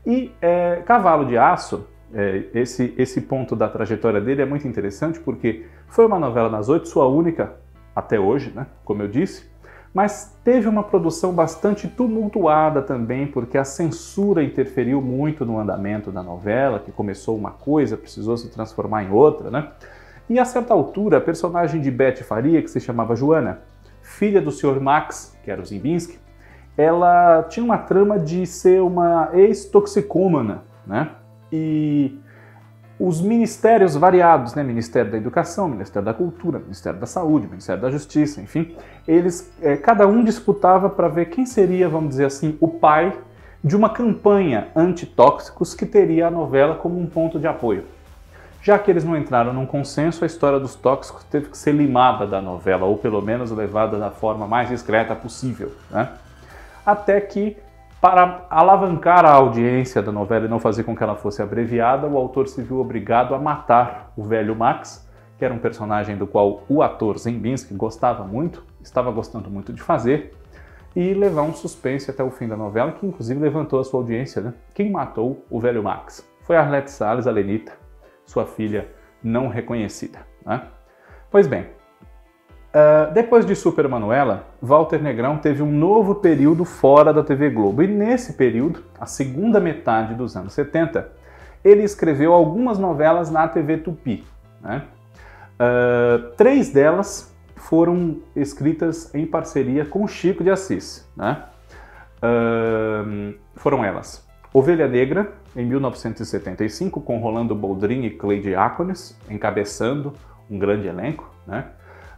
E 0.06 0.32
é, 0.40 0.82
Cavalo 0.86 1.26
de 1.26 1.36
Aço, 1.36 1.86
é, 2.14 2.44
esse, 2.54 2.94
esse 2.96 3.20
ponto 3.20 3.56
da 3.56 3.68
trajetória 3.68 4.20
dele 4.20 4.42
é 4.42 4.46
muito 4.46 4.66
interessante 4.66 5.18
porque 5.18 5.66
foi 5.88 6.06
uma 6.06 6.18
novela 6.18 6.48
das 6.48 6.68
oito, 6.68 6.88
sua 6.88 7.06
única 7.06 7.54
até 7.94 8.20
hoje, 8.20 8.52
né? 8.54 8.66
como 8.84 9.02
eu 9.02 9.08
disse, 9.08 9.50
mas 9.92 10.38
teve 10.44 10.68
uma 10.68 10.82
produção 10.82 11.32
bastante 11.32 11.88
tumultuada 11.88 12.82
também, 12.82 13.26
porque 13.26 13.56
a 13.56 13.64
censura 13.64 14.44
interferiu 14.44 15.00
muito 15.00 15.46
no 15.46 15.58
andamento 15.58 16.12
da 16.12 16.22
novela, 16.22 16.78
que 16.78 16.92
começou 16.92 17.34
uma 17.34 17.52
coisa, 17.52 17.96
precisou 17.96 18.36
se 18.36 18.50
transformar 18.50 19.04
em 19.04 19.10
outra, 19.10 19.50
né? 19.50 19.70
E 20.28 20.38
a 20.38 20.44
certa 20.44 20.74
altura, 20.74 21.16
a 21.16 21.20
personagem 21.20 21.80
de 21.80 21.90
Beth 21.90 22.16
Faria, 22.16 22.60
que 22.60 22.68
se 22.68 22.78
chamava 22.78 23.16
Joana, 23.16 23.62
filha 24.16 24.40
do 24.40 24.50
Sr. 24.50 24.80
Max, 24.80 25.36
que 25.44 25.50
era 25.50 25.60
o 25.60 25.64
Zimbinski, 25.64 26.18
ela 26.76 27.42
tinha 27.44 27.64
uma 27.64 27.78
trama 27.78 28.18
de 28.18 28.46
ser 28.46 28.82
uma 28.82 29.30
ex-toxicômana, 29.32 30.62
né? 30.86 31.10
E 31.52 32.18
os 32.98 33.20
ministérios 33.20 33.94
variados, 33.94 34.54
né, 34.54 34.62
Ministério 34.62 35.10
da 35.10 35.18
Educação, 35.18 35.68
Ministério 35.68 36.04
da 36.04 36.14
Cultura, 36.14 36.58
Ministério 36.58 36.98
da 36.98 37.06
Saúde, 37.06 37.46
Ministério 37.46 37.80
da 37.80 37.90
Justiça, 37.90 38.40
enfim, 38.40 38.74
eles, 39.06 39.52
é, 39.60 39.76
cada 39.76 40.06
um 40.06 40.24
disputava 40.24 40.88
para 40.88 41.06
ver 41.08 41.26
quem 41.26 41.44
seria, 41.44 41.88
vamos 41.88 42.10
dizer 42.10 42.24
assim, 42.24 42.56
o 42.58 42.68
pai 42.68 43.12
de 43.62 43.76
uma 43.76 43.90
campanha 43.90 44.68
antitóxicos 44.74 45.74
que 45.74 45.84
teria 45.84 46.28
a 46.28 46.30
novela 46.30 46.76
como 46.76 46.98
um 46.98 47.06
ponto 47.06 47.38
de 47.38 47.46
apoio. 47.46 47.84
Já 48.66 48.80
que 48.80 48.90
eles 48.90 49.04
não 49.04 49.16
entraram 49.16 49.52
num 49.52 49.64
consenso, 49.64 50.24
a 50.24 50.26
história 50.26 50.58
dos 50.58 50.74
tóxicos 50.74 51.22
teve 51.22 51.50
que 51.50 51.56
ser 51.56 51.70
limada 51.70 52.26
da 52.26 52.42
novela, 52.42 52.84
ou 52.84 52.98
pelo 52.98 53.22
menos 53.22 53.52
levada 53.52 53.96
da 53.96 54.10
forma 54.10 54.44
mais 54.44 54.68
discreta 54.68 55.14
possível, 55.14 55.70
né? 55.88 56.14
Até 56.84 57.20
que 57.20 57.56
para 58.00 58.44
alavancar 58.50 59.24
a 59.24 59.30
audiência 59.30 60.02
da 60.02 60.10
novela 60.10 60.46
e 60.46 60.48
não 60.48 60.58
fazer 60.58 60.82
com 60.82 60.96
que 60.96 61.02
ela 61.04 61.14
fosse 61.14 61.40
abreviada, 61.40 62.08
o 62.08 62.18
autor 62.18 62.48
se 62.48 62.60
viu 62.60 62.80
obrigado 62.80 63.36
a 63.36 63.38
matar 63.38 64.12
o 64.16 64.24
velho 64.24 64.56
Max, 64.56 65.08
que 65.38 65.44
era 65.44 65.54
um 65.54 65.58
personagem 65.58 66.16
do 66.16 66.26
qual 66.26 66.64
o 66.68 66.82
ator 66.82 67.16
Zembinski 67.18 67.72
gostava 67.72 68.24
muito, 68.24 68.64
estava 68.82 69.12
gostando 69.12 69.48
muito 69.48 69.72
de 69.72 69.80
fazer, 69.80 70.34
e 70.96 71.14
levar 71.14 71.42
um 71.42 71.54
suspense 71.54 72.10
até 72.10 72.24
o 72.24 72.32
fim 72.32 72.48
da 72.48 72.56
novela, 72.56 72.90
que 72.90 73.06
inclusive 73.06 73.38
levantou 73.38 73.78
a 73.78 73.84
sua 73.84 74.00
audiência. 74.00 74.42
Né? 74.42 74.54
Quem 74.74 74.90
matou 74.90 75.44
o 75.48 75.60
velho 75.60 75.84
Max? 75.84 76.28
Foi 76.42 76.56
Arlete 76.56 76.90
Salles, 76.90 77.28
a 77.28 77.30
Lenita, 77.30 77.85
sua 78.26 78.44
filha 78.44 78.88
não 79.22 79.48
reconhecida. 79.48 80.18
Né? 80.44 80.62
Pois 81.30 81.46
bem, 81.46 81.66
Uh, 82.76 83.10
depois 83.14 83.46
de 83.46 83.56
Super 83.56 83.88
Manuela, 83.88 84.48
Walter 84.60 85.02
Negrão 85.02 85.38
teve 85.38 85.62
um 85.62 85.72
novo 85.72 86.16
período 86.16 86.62
fora 86.62 87.10
da 87.10 87.22
TV 87.22 87.48
Globo. 87.48 87.82
E 87.82 87.86
nesse 87.86 88.34
período, 88.34 88.84
a 89.00 89.06
segunda 89.06 89.58
metade 89.58 90.14
dos 90.14 90.36
anos 90.36 90.52
70, 90.52 91.10
ele 91.64 91.82
escreveu 91.82 92.34
algumas 92.34 92.78
novelas 92.78 93.30
na 93.30 93.48
TV 93.48 93.78
Tupi. 93.78 94.26
Né? 94.60 94.82
Uh, 95.54 96.32
três 96.36 96.68
delas 96.68 97.34
foram 97.54 98.18
escritas 98.34 99.14
em 99.14 99.24
parceria 99.24 99.86
com 99.86 100.06
Chico 100.06 100.44
de 100.44 100.50
Assis. 100.50 101.08
Né? 101.16 101.44
Uh, 102.18 103.34
foram 103.54 103.82
elas 103.82 104.25
Ovelha 104.58 104.88
Negra, 104.88 105.34
em 105.54 105.66
1975, 105.66 107.02
com 107.02 107.18
Rolando 107.18 107.54
Boldrin 107.54 108.04
e 108.04 108.10
Cleide 108.10 108.54
Ácones, 108.54 109.14
encabeçando 109.28 110.14
um 110.50 110.58
grande 110.58 110.88
elenco. 110.88 111.30
Né? 111.46 111.66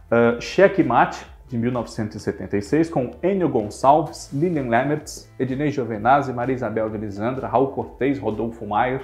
Uh, 0.09 0.41
Checkmate, 0.41 1.25
de 1.49 1.57
1976, 1.57 2.89
com 2.89 3.11
Enio 3.21 3.49
Gonçalves, 3.49 4.29
Lilian 4.31 4.69
Lemertz, 4.69 5.29
Ednei 5.37 5.69
Giovenazzi, 5.69 6.31
Maria 6.31 6.55
Isabel 6.55 6.89
de 6.89 6.97
Lisandra, 6.97 7.45
Raul 7.45 7.73
Cortez, 7.73 8.17
Rodolfo 8.17 8.65
Maier 8.65 9.01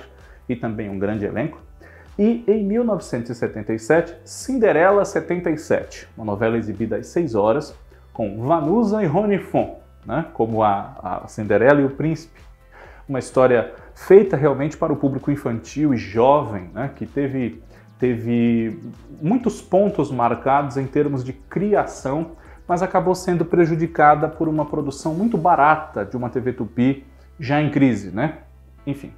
e 0.48 0.56
também 0.56 0.90
um 0.90 0.98
grande 0.98 1.26
elenco. 1.26 1.62
E 2.18 2.42
em 2.48 2.64
1977, 2.64 4.16
Cinderela 4.24 5.04
77, 5.04 6.08
uma 6.16 6.26
novela 6.26 6.58
exibida 6.58 6.96
às 6.96 7.08
6 7.08 7.36
horas, 7.36 7.78
com 8.14 8.42
Vanusa 8.48 9.04
e 9.04 9.06
Rony 9.06 9.40
Fon, 9.40 9.78
né, 10.06 10.26
como 10.34 10.64
a, 10.64 11.22
a 11.24 11.28
Cinderela 11.28 11.82
e 11.82 11.84
o 11.84 11.90
Príncipe. 11.90 12.45
Uma 13.08 13.20
história 13.20 13.74
feita 13.94 14.36
realmente 14.36 14.78
para 14.78 14.92
o 14.92 14.96
público 14.96 15.32
infantil 15.32 15.94
e 15.94 15.98
jovem, 15.98 16.70
né, 16.74 16.92
que 16.96 17.06
teve 17.06 17.62
teve 17.98 18.78
muitos 19.22 19.62
pontos 19.62 20.12
marcados 20.12 20.76
em 20.76 20.86
termos 20.86 21.24
de 21.24 21.32
criação, 21.32 22.32
mas 22.68 22.84
acabou 22.84 23.16
sendo 23.16 23.46
prejudicada 23.46 24.28
por 24.28 24.50
uma 24.50 24.66
produção 24.66 25.14
muito 25.14 25.38
barata 25.38 26.04
de 26.04 26.18
uma 26.18 26.30
TV 26.30 26.52
Tupi 26.52 27.06
já 27.40 27.62
em 27.62 27.70
crise, 27.70 28.12
né? 28.12 28.40
Enfim. 28.86 29.14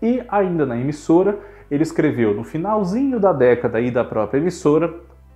E 0.00 0.22
ainda 0.28 0.66
na 0.66 0.76
emissora, 0.76 1.38
ele 1.70 1.82
escreveu 1.82 2.34
no 2.34 2.44
finalzinho 2.44 3.18
da 3.18 3.32
década 3.32 3.80
e 3.80 3.90
da 3.90 4.04
própria 4.04 4.38
emissora 4.38 4.94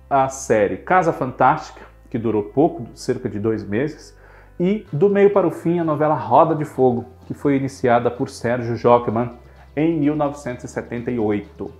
a 0.09 0.27
série 0.29 0.77
Casa 0.77 1.11
Fantástica, 1.11 1.81
que 2.09 2.17
durou 2.17 2.43
pouco, 2.43 2.87
cerca 2.93 3.27
de 3.29 3.39
dois 3.39 3.63
meses, 3.63 4.17
e 4.59 4.85
do 4.91 5.09
meio 5.09 5.31
para 5.31 5.47
o 5.47 5.51
fim 5.51 5.79
a 5.79 5.83
novela 5.83 6.15
Roda 6.15 6.55
de 6.55 6.65
Fogo, 6.65 7.05
que 7.29 7.33
foi 7.35 7.55
iniciada 7.55 8.09
por 8.09 8.27
Sérgio 8.27 8.75
Jockman 8.75 9.29
em 9.75 9.99
1978. 9.99 11.63
Uh, 11.63 11.71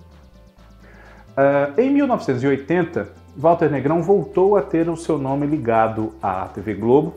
em 1.76 1.90
1980, 1.90 3.08
Walter 3.36 3.68
Negrão 3.68 4.00
voltou 4.00 4.56
a 4.56 4.62
ter 4.62 4.88
o 4.88 4.96
seu 4.96 5.18
nome 5.18 5.48
ligado 5.48 6.14
à 6.22 6.46
TV 6.46 6.74
Globo 6.74 7.16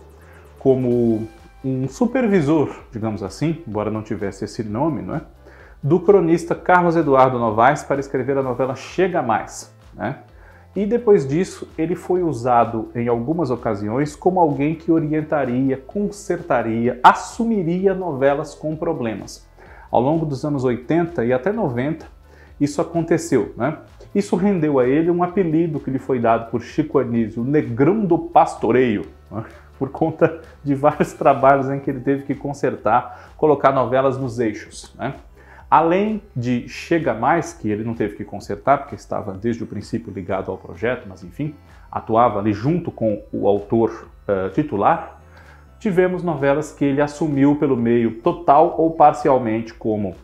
como 0.57 1.27
um 1.63 1.87
supervisor, 1.87 2.75
digamos 2.91 3.21
assim, 3.21 3.61
embora 3.67 3.91
não 3.91 4.01
tivesse 4.01 4.45
esse 4.45 4.63
nome, 4.63 5.03
não 5.03 5.17
é? 5.17 5.21
do 5.83 5.99
cronista 5.99 6.55
Carlos 6.55 6.95
Eduardo 6.95 7.37
Novaes 7.37 7.83
para 7.83 7.99
escrever 7.99 8.35
a 8.35 8.41
novela 8.41 8.75
Chega 8.75 9.21
Mais. 9.21 9.71
Né? 9.93 10.17
E 10.75 10.87
depois 10.87 11.27
disso, 11.27 11.67
ele 11.77 11.95
foi 11.95 12.23
usado 12.23 12.89
em 12.95 13.07
algumas 13.07 13.51
ocasiões 13.51 14.15
como 14.15 14.39
alguém 14.39 14.73
que 14.73 14.91
orientaria, 14.91 15.77
consertaria, 15.77 16.99
assumiria 17.03 17.93
novelas 17.93 18.55
com 18.55 18.75
problemas. 18.75 19.47
Ao 19.91 20.01
longo 20.01 20.25
dos 20.25 20.43
anos 20.43 20.63
80 20.63 21.25
e 21.25 21.31
até 21.31 21.51
90, 21.51 22.07
isso 22.59 22.81
aconteceu. 22.81 23.53
Né? 23.55 23.77
Isso 24.15 24.35
rendeu 24.35 24.79
a 24.79 24.87
ele 24.87 25.11
um 25.11 25.21
apelido 25.21 25.79
que 25.79 25.91
lhe 25.91 25.99
foi 25.99 26.19
dado 26.19 26.49
por 26.49 26.61
Chico 26.61 26.97
Anísio, 26.97 27.43
Negrão 27.43 28.03
do 28.03 28.17
Pastoreio, 28.17 29.05
né? 29.31 29.45
por 29.77 29.89
conta 29.89 30.41
de 30.63 30.73
vários 30.73 31.13
trabalhos 31.13 31.69
em 31.69 31.79
que 31.79 31.91
ele 31.91 31.99
teve 31.99 32.23
que 32.23 32.33
consertar, 32.33 33.33
colocar 33.37 33.71
novelas 33.71 34.17
nos 34.17 34.39
eixos. 34.39 34.91
Né? 34.97 35.13
Além 35.73 36.21
de 36.35 36.69
Chega 36.69 37.15
Mais, 37.15 37.51
que 37.51 37.67
ele 37.67 37.83
não 37.83 37.95
teve 37.95 38.15
que 38.15 38.23
consertar, 38.23 38.77
porque 38.77 38.93
estava 38.93 39.33
desde 39.33 39.63
o 39.63 39.65
princípio 39.65 40.13
ligado 40.13 40.51
ao 40.51 40.55
projeto, 40.55 41.07
mas 41.09 41.23
enfim, 41.23 41.55
atuava 41.91 42.37
ali 42.37 42.53
junto 42.53 42.91
com 42.91 43.23
o 43.33 43.47
autor 43.47 44.07
uh, 44.27 44.51
titular, 44.51 45.19
tivemos 45.79 46.21
novelas 46.21 46.71
que 46.71 46.85
ele 46.85 47.01
assumiu 47.01 47.55
pelo 47.55 47.75
meio 47.75 48.21
total 48.21 48.75
ou 48.77 48.91
parcialmente, 48.91 49.73
como 49.73 50.09
uh, 50.09 50.15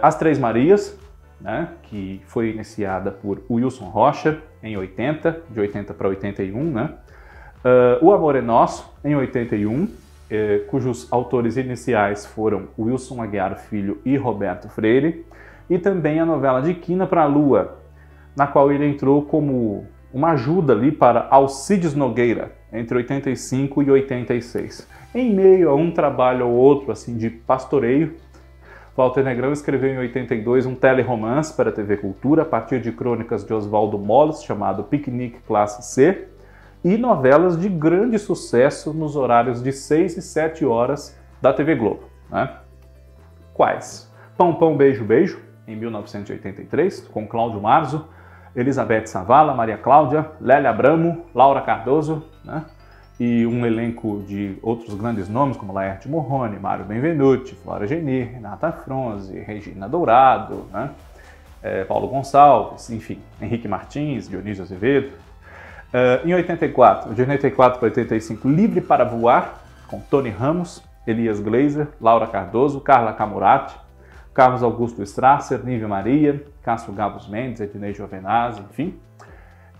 As 0.00 0.16
Três 0.16 0.38
Marias, 0.38 0.98
né, 1.38 1.68
que 1.82 2.22
foi 2.24 2.48
iniciada 2.48 3.10
por 3.10 3.42
Wilson 3.50 3.90
Rocha 3.90 4.40
em 4.62 4.74
80, 4.74 5.42
de 5.50 5.60
80 5.60 5.92
para 5.92 6.08
81, 6.08 6.64
né? 6.64 6.94
Uh, 7.62 8.06
o 8.06 8.10
Amor 8.10 8.36
é 8.36 8.40
Nosso, 8.40 8.90
em 9.04 9.14
81, 9.14 9.86
eh, 10.30 10.64
cujos 10.68 11.10
autores 11.12 11.56
iniciais 11.56 12.26
foram 12.26 12.68
Wilson 12.78 13.22
Aguiar 13.22 13.58
Filho 13.58 14.00
e 14.04 14.16
Roberto 14.16 14.68
Freire, 14.68 15.24
e 15.68 15.78
também 15.78 16.20
a 16.20 16.26
novela 16.26 16.60
De 16.60 16.74
Quina 16.74 17.06
para 17.06 17.22
a 17.22 17.26
Lua, 17.26 17.78
na 18.36 18.46
qual 18.46 18.72
ele 18.72 18.86
entrou 18.86 19.22
como 19.22 19.86
uma 20.12 20.32
ajuda 20.32 20.72
ali 20.72 20.92
para 20.92 21.26
Alcides 21.30 21.94
Nogueira, 21.94 22.52
entre 22.72 22.98
85 22.98 23.82
e 23.82 23.90
86. 23.90 24.88
Em 25.14 25.32
meio 25.34 25.70
a 25.70 25.74
um 25.74 25.90
trabalho 25.90 26.46
ou 26.46 26.54
outro 26.54 26.92
assim 26.92 27.16
de 27.16 27.30
pastoreio, 27.30 28.14
Walter 28.96 29.24
Negrão 29.24 29.52
escreveu 29.52 29.90
em 29.90 29.98
82 29.98 30.66
um 30.66 30.74
teleromance 30.74 31.54
para 31.56 31.70
a 31.70 31.72
TV 31.72 31.96
Cultura 31.96 32.42
a 32.42 32.44
partir 32.44 32.80
de 32.80 32.92
crônicas 32.92 33.42
de 33.44 33.54
Oswaldo 33.54 33.98
Molles 33.98 34.42
chamado 34.44 34.84
Piquenique 34.84 35.40
Classe 35.46 35.82
C 35.94 36.28
e 36.84 36.96
novelas 36.96 37.58
de 37.58 37.68
grande 37.68 38.18
sucesso 38.18 38.92
nos 38.92 39.16
horários 39.16 39.62
de 39.62 39.72
6 39.72 40.16
e 40.16 40.22
7 40.22 40.64
horas 40.64 41.18
da 41.40 41.52
TV 41.52 41.74
Globo. 41.74 42.04
Né? 42.30 42.50
Quais? 43.54 44.12
Pão 44.36 44.54
Pão 44.54 44.76
Beijo 44.76 45.04
Beijo, 45.04 45.40
em 45.66 45.76
1983, 45.76 47.08
com 47.08 47.26
Cláudio 47.26 47.60
Marzo, 47.60 48.06
Elizabeth 48.54 49.06
Savala, 49.06 49.54
Maria 49.54 49.78
Cláudia, 49.78 50.30
Lélia 50.40 50.70
Abramo, 50.70 51.26
Laura 51.34 51.60
Cardoso, 51.62 52.24
né? 52.44 52.64
e 53.20 53.46
um 53.46 53.64
elenco 53.64 54.24
de 54.26 54.58
outros 54.62 54.94
grandes 54.94 55.28
nomes 55.28 55.56
como 55.56 55.72
Laerte 55.72 56.08
Morrone, 56.08 56.58
Mário 56.58 56.84
Benvenuti, 56.84 57.54
Flora 57.54 57.86
Geni, 57.86 58.22
Renata 58.22 58.72
Fronzi, 58.72 59.38
Regina 59.38 59.88
Dourado, 59.88 60.66
né? 60.72 60.90
é, 61.62 61.84
Paulo 61.84 62.08
Gonçalves, 62.08 62.90
enfim, 62.90 63.20
Henrique 63.40 63.68
Martins, 63.68 64.28
Dionísio 64.28 64.64
Azevedo. 64.64 65.12
Uh, 65.92 66.26
em 66.26 66.34
84, 66.34 67.14
de 67.14 67.20
84 67.20 67.78
para 67.78 67.86
85, 67.86 68.48
Livre 68.48 68.80
para 68.80 69.04
Voar, 69.04 69.60
com 69.86 70.00
Tony 70.00 70.30
Ramos, 70.30 70.82
Elias 71.06 71.38
Glazer, 71.38 71.88
Laura 72.00 72.26
Cardoso, 72.26 72.80
Carla 72.80 73.12
Camurati, 73.12 73.76
Carlos 74.32 74.62
Augusto 74.62 75.02
Strasser, 75.02 75.60
Nívia 75.62 75.86
Maria, 75.86 76.42
Cássio 76.62 76.94
Gabos 76.94 77.28
Mendes, 77.28 77.60
Ednei 77.60 77.92
Jovenazzi, 77.92 78.62
enfim. 78.70 78.98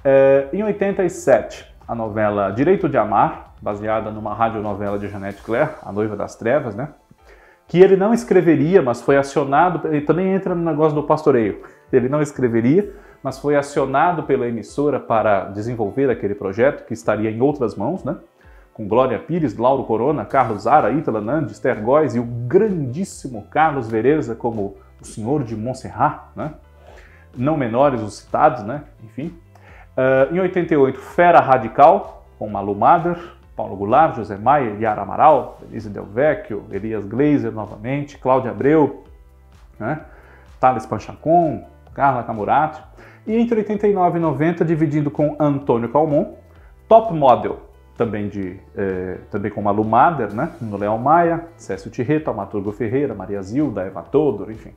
Uh, 0.05 0.55
em 0.55 0.63
87, 0.63 1.73
a 1.89 1.95
novela 1.95 2.51
Direito 2.51 2.91
de 2.91 2.99
Amar, 2.99 3.55
baseada 3.63 4.11
numa 4.11 4.35
radionovela 4.35 4.99
de 4.99 5.09
Jeanette 5.09 5.43
Claire, 5.43 5.71
A 5.83 5.91
Noiva 5.93 6.15
das 6.15 6.37
Trevas, 6.37 6.75
né? 6.75 6.89
Que 7.67 7.81
ele 7.81 7.97
não 7.97 8.13
escreveria, 8.13 8.83
mas 8.83 9.01
foi 9.01 9.17
acionado, 9.17 9.89
ele 9.89 10.03
também 10.03 10.35
entra 10.35 10.55
no 10.55 10.63
negócio 10.63 10.95
do 10.95 11.05
pastoreio. 11.05 11.63
Ele 11.91 12.09
não 12.09 12.21
escreveria, 12.21 12.93
mas 13.23 13.39
foi 13.39 13.57
acionado 13.57 14.25
pela 14.25 14.49
emissora 14.49 14.99
para 14.99 15.45
desenvolver 15.45 16.11
aquele 16.11 16.35
projeto 16.35 16.85
que 16.85 16.93
estaria 16.93 17.31
em 17.31 17.41
outras 17.41 17.77
mãos, 17.77 18.03
né? 18.03 18.17
Com 18.75 18.89
Glória 18.89 19.19
Pires, 19.19 19.57
Lauro 19.57 19.85
Corona, 19.85 20.25
Carlos 20.25 20.67
Ara, 20.67 20.91
Ítala 20.91 21.21
Nandes, 21.21 21.53
Esther 21.53 21.81
Góes 21.81 22.15
e 22.15 22.19
o 22.19 22.25
grandíssimo 22.25 23.47
Carlos 23.51 23.89
Vereza 23.89 24.35
como 24.35 24.77
o 25.01 25.05
Senhor 25.05 25.45
de 25.45 25.55
Montserrat, 25.55 26.23
né? 26.35 26.55
Não 27.37 27.57
menores 27.57 28.01
os 28.01 28.19
citados, 28.19 28.63
né? 28.65 28.83
Enfim. 29.05 29.39
Uh, 29.97 30.35
em 30.35 30.41
88, 30.41 30.99
Fera 30.99 31.41
Radical, 31.41 32.27
com 32.39 32.49
Malu 32.49 32.75
Mader, 32.75 33.19
Paulo 33.55 33.77
Goulart, 33.77 34.17
José 34.17 34.37
Maia, 34.37 34.77
Yara 34.81 35.03
Amaral, 35.03 35.59
Elise 35.71 35.91
Del 35.91 36.07
Vecchio, 36.07 36.65
Elias 36.71 37.05
Glazer 37.05 37.53
novamente, 37.53 38.19
Cláudia 38.19 38.51
Abreu, 38.51 39.05
né? 39.79 40.01
Thales 40.59 40.87
Panchacon, 40.87 41.65
Carla 41.95 42.23
Camurati. 42.23 42.81
E 43.27 43.37
entre 43.37 43.59
89 43.59 44.19
e 44.19 44.21
90, 44.21 44.65
dividindo 44.65 45.11
com 45.11 45.37
Antônio 45.39 45.89
Calmon, 45.89 46.35
Top 46.89 47.15
Model, 47.15 47.61
também, 47.97 48.29
de, 48.29 48.59
eh, 48.77 49.19
também 49.31 49.51
com 49.51 49.63
Malu 49.63 49.85
Mader, 49.85 50.35
né? 50.35 50.51
no 50.61 50.77
Leão 50.77 50.99
Maia, 50.99 51.47
Cécio 51.57 51.91
Tirreta, 51.91 52.31
Almaturgo 52.31 52.73
Ferreira, 52.73 53.15
Maria 53.15 53.41
Zilda, 53.43 53.83
Eva 53.83 54.03
Todor, 54.03 54.51
enfim. 54.51 54.73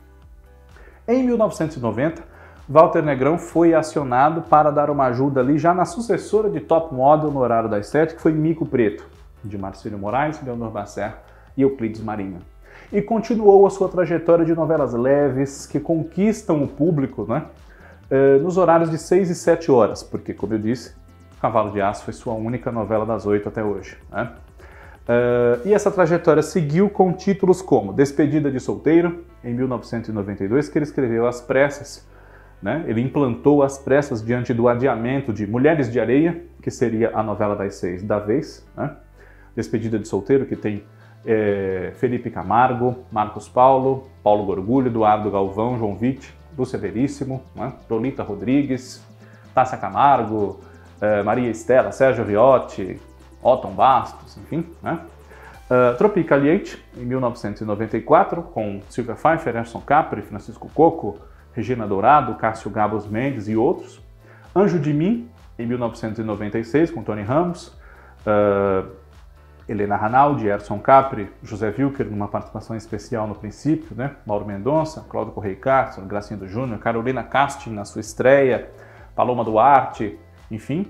Em 1.08 1.24
1990, 1.24 2.22
Walter 2.68 3.04
Negrão 3.04 3.38
foi 3.38 3.74
acionado 3.74 4.42
para 4.44 4.72
dar 4.72 4.90
uma 4.90 5.06
ajuda 5.06 5.40
ali 5.40 5.58
já 5.58 5.74
na 5.74 5.86
sucessora 5.86 6.50
de 6.50 6.60
Top 6.60 6.94
Model 6.94 7.32
no 7.32 7.40
horário 7.40 7.70
das 7.70 7.88
sete, 7.88 8.16
que 8.16 8.22
foi 8.22 8.32
Mico 8.32 8.66
Preto, 8.66 9.08
de 9.44 9.58
Marcelo 9.58 9.98
Moraes, 9.98 10.42
Leonor 10.44 10.72
Basser 10.72 11.14
e 11.56 11.62
Euclides 11.62 12.02
Marinho. 12.02 12.40
E 12.92 13.02
continuou 13.02 13.66
a 13.66 13.70
sua 13.70 13.90
trajetória 13.90 14.46
de 14.46 14.54
novelas 14.54 14.94
leves 14.94 15.66
que 15.66 15.80
conquistam 15.80 16.64
o 16.64 16.68
público 16.68 17.26
né, 17.28 17.46
eh, 18.16 18.40
nos 18.40 18.58
horários 18.58 18.90
de 18.90 18.98
6 18.98 19.30
e 19.30 19.36
7 19.36 19.72
horas, 19.72 20.04
porque, 20.04 20.34
como 20.34 20.54
eu 20.54 20.60
disse, 20.60 20.96
Cavalo 21.42 21.72
de 21.72 21.82
Aço 21.82 22.04
foi 22.06 22.14
sua 22.14 22.34
única 22.34 22.72
novela 22.72 23.06
das 23.06 23.26
oito 23.26 23.50
até 23.50 23.64
hoje. 23.64 23.98
Né? 24.12 24.32
Uh, 25.08 25.68
e 25.68 25.74
essa 25.74 25.92
trajetória 25.92 26.42
seguiu 26.42 26.90
com 26.90 27.14
títulos 27.14 27.62
como 27.62 27.94
Despedida 27.94 28.50
de 28.50 28.60
Solteiro, 28.60 29.24
em 29.44 29.54
1992, 29.54 30.68
que 30.70 30.78
ele 30.80 30.86
escreveu 30.86 31.28
às 31.28 31.42
pressas 31.42 32.08
né? 32.66 32.84
Ele 32.88 33.00
implantou 33.00 33.62
as 33.62 33.78
pressas 33.78 34.26
diante 34.26 34.52
do 34.52 34.68
adiamento 34.68 35.32
de 35.32 35.46
Mulheres 35.46 35.92
de 35.92 36.00
Areia, 36.00 36.44
que 36.62 36.72
seria 36.72 37.12
a 37.14 37.22
novela 37.22 37.56
das 37.56 37.76
seis 37.76 38.02
da 38.02 38.18
vez, 38.18 38.68
né? 38.76 38.96
Despedida 39.56 40.00
de 40.00 40.08
Solteiro, 40.08 40.48
que 40.48 40.56
tem 40.56 40.84
é, 41.26 41.92
Felipe 41.96 42.32
Camargo, 42.32 43.06
Marcos 43.12 43.48
Paulo, 43.48 44.10
Paulo 44.24 44.46
Gorgulho, 44.46 44.88
Eduardo 44.88 45.30
Galvão, 45.30 45.78
João 45.78 45.96
Vitti, 45.96 46.34
Lúcia 46.58 46.80
Veríssimo, 46.80 47.44
né? 47.56 47.74
Lolita 47.90 48.24
Rodrigues, 48.24 49.04
Tássia 49.54 49.78
Camargo, 49.78 50.60
é, 51.00 51.24
Maria 51.24 51.50
Estela, 51.50 51.92
Sérgio 51.92 52.24
Viotti, 52.26 53.00
Otton 53.42 53.72
Bastos, 53.72 54.38
enfim. 54.38 54.66
Né? 54.82 55.00
Uh, 55.70 57.02
em 57.02 57.06
1994, 57.06 58.44
com 58.44 58.82
Silvia 58.88 59.16
Pfeiffer, 59.16 59.56
Erson 59.56 59.82
Capri, 59.82 60.22
Francisco 60.22 60.70
Coco, 60.74 61.20
Regina 61.54 61.88
Dourado, 61.88 62.36
Cássio 62.36 62.70
Gabos 62.70 63.08
Mendes 63.08 63.48
e 63.48 63.56
outros. 63.56 64.00
Anjo 64.56 64.80
de 64.80 64.94
Mim, 64.94 65.30
em 65.58 65.66
1996, 65.66 66.92
com 66.92 67.04
Tony 67.04 67.24
Ramos. 67.24 67.68
Uh, 68.22 68.90
Helena 69.68 69.96
Ranaldi, 69.96 70.48
Erson 70.48 70.80
Capri, 70.80 71.32
José 71.42 71.74
Wilker, 71.78 72.06
numa 72.06 72.28
participação 72.28 72.76
especial 72.76 73.28
no 73.28 73.36
princípio, 73.36 73.96
né? 73.96 74.12
Mauro 74.26 74.46
Mendonça, 74.46 75.06
Cláudio 75.10 75.34
Correia 75.34 75.56
Castro, 75.56 76.06
Gracindo 76.06 76.48
Júnior, 76.48 76.80
Carolina 76.80 77.24
Casting 77.24 77.72
na 77.72 77.86
sua 77.86 78.02
estreia, 78.02 78.70
Paloma 79.16 79.44
Duarte, 79.44 80.20
enfim. 80.52 80.88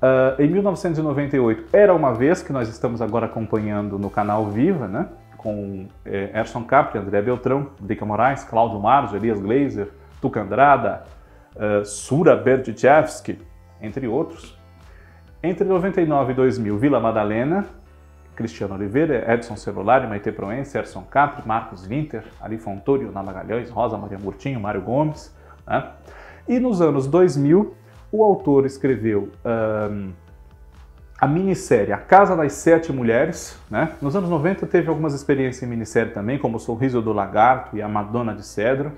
Uh, 0.00 0.40
em 0.40 0.48
1998, 0.48 1.66
Era 1.72 1.94
Uma 1.94 2.12
Vez, 2.14 2.42
que 2.42 2.52
nós 2.52 2.68
estamos 2.68 3.02
agora 3.02 3.26
acompanhando 3.26 3.98
no 3.98 4.10
canal 4.10 4.46
Viva, 4.46 4.86
né? 4.86 5.08
com 5.44 5.86
é, 6.06 6.30
Erson 6.38 6.64
Capri, 6.64 6.98
André 6.98 7.20
Beltrão, 7.20 7.68
Drica 7.78 8.06
Moraes, 8.06 8.42
Cláudio 8.44 8.80
Marzo, 8.80 9.14
Elias 9.14 9.38
Glazer, 9.38 9.90
Tuca 10.18 10.40
Andrada, 10.40 11.04
uh, 11.54 11.84
Sura 11.84 12.34
Berdichevski, 12.34 13.38
entre 13.78 14.08
outros. 14.08 14.58
Entre 15.42 15.62
99 15.62 16.32
e 16.32 16.34
2000, 16.34 16.78
Vila 16.78 16.98
Madalena, 16.98 17.66
Cristiano 18.34 18.74
Oliveira, 18.74 19.32
Edson 19.32 19.56
Celulari, 19.56 20.06
Maite 20.06 20.32
Proença, 20.32 20.78
Erson 20.78 21.02
Capri, 21.02 21.46
Marcos 21.46 21.86
Winter, 21.86 22.24
Ari 22.40 22.58
Fontorio, 22.58 23.10
Nala 23.12 23.32
Magalhães, 23.32 23.70
Rosa 23.70 23.96
Maria 23.96 24.18
Murtinho, 24.18 24.60
Mário 24.60 24.82
Gomes. 24.82 25.34
Né? 25.66 25.90
E 26.48 26.58
nos 26.58 26.80
anos 26.80 27.06
2000, 27.06 27.74
o 28.12 28.22
autor 28.22 28.66
escreveu 28.66 29.30
um, 29.90 30.12
a 31.20 31.26
minissérie 31.26 31.92
A 31.92 31.98
Casa 31.98 32.36
das 32.36 32.52
Sete 32.52 32.92
Mulheres. 32.92 33.58
Né? 33.70 33.92
Nos 34.02 34.14
anos 34.14 34.28
90 34.28 34.66
teve 34.66 34.88
algumas 34.88 35.14
experiências 35.14 35.62
em 35.62 35.66
minissérie 35.66 36.12
também, 36.12 36.38
como 36.38 36.56
O 36.56 36.60
Sorriso 36.60 37.00
do 37.00 37.12
Lagarto 37.12 37.76
e 37.76 37.82
A 37.82 37.88
Madonna 37.88 38.34
de 38.34 38.44
Cedro. 38.44 38.92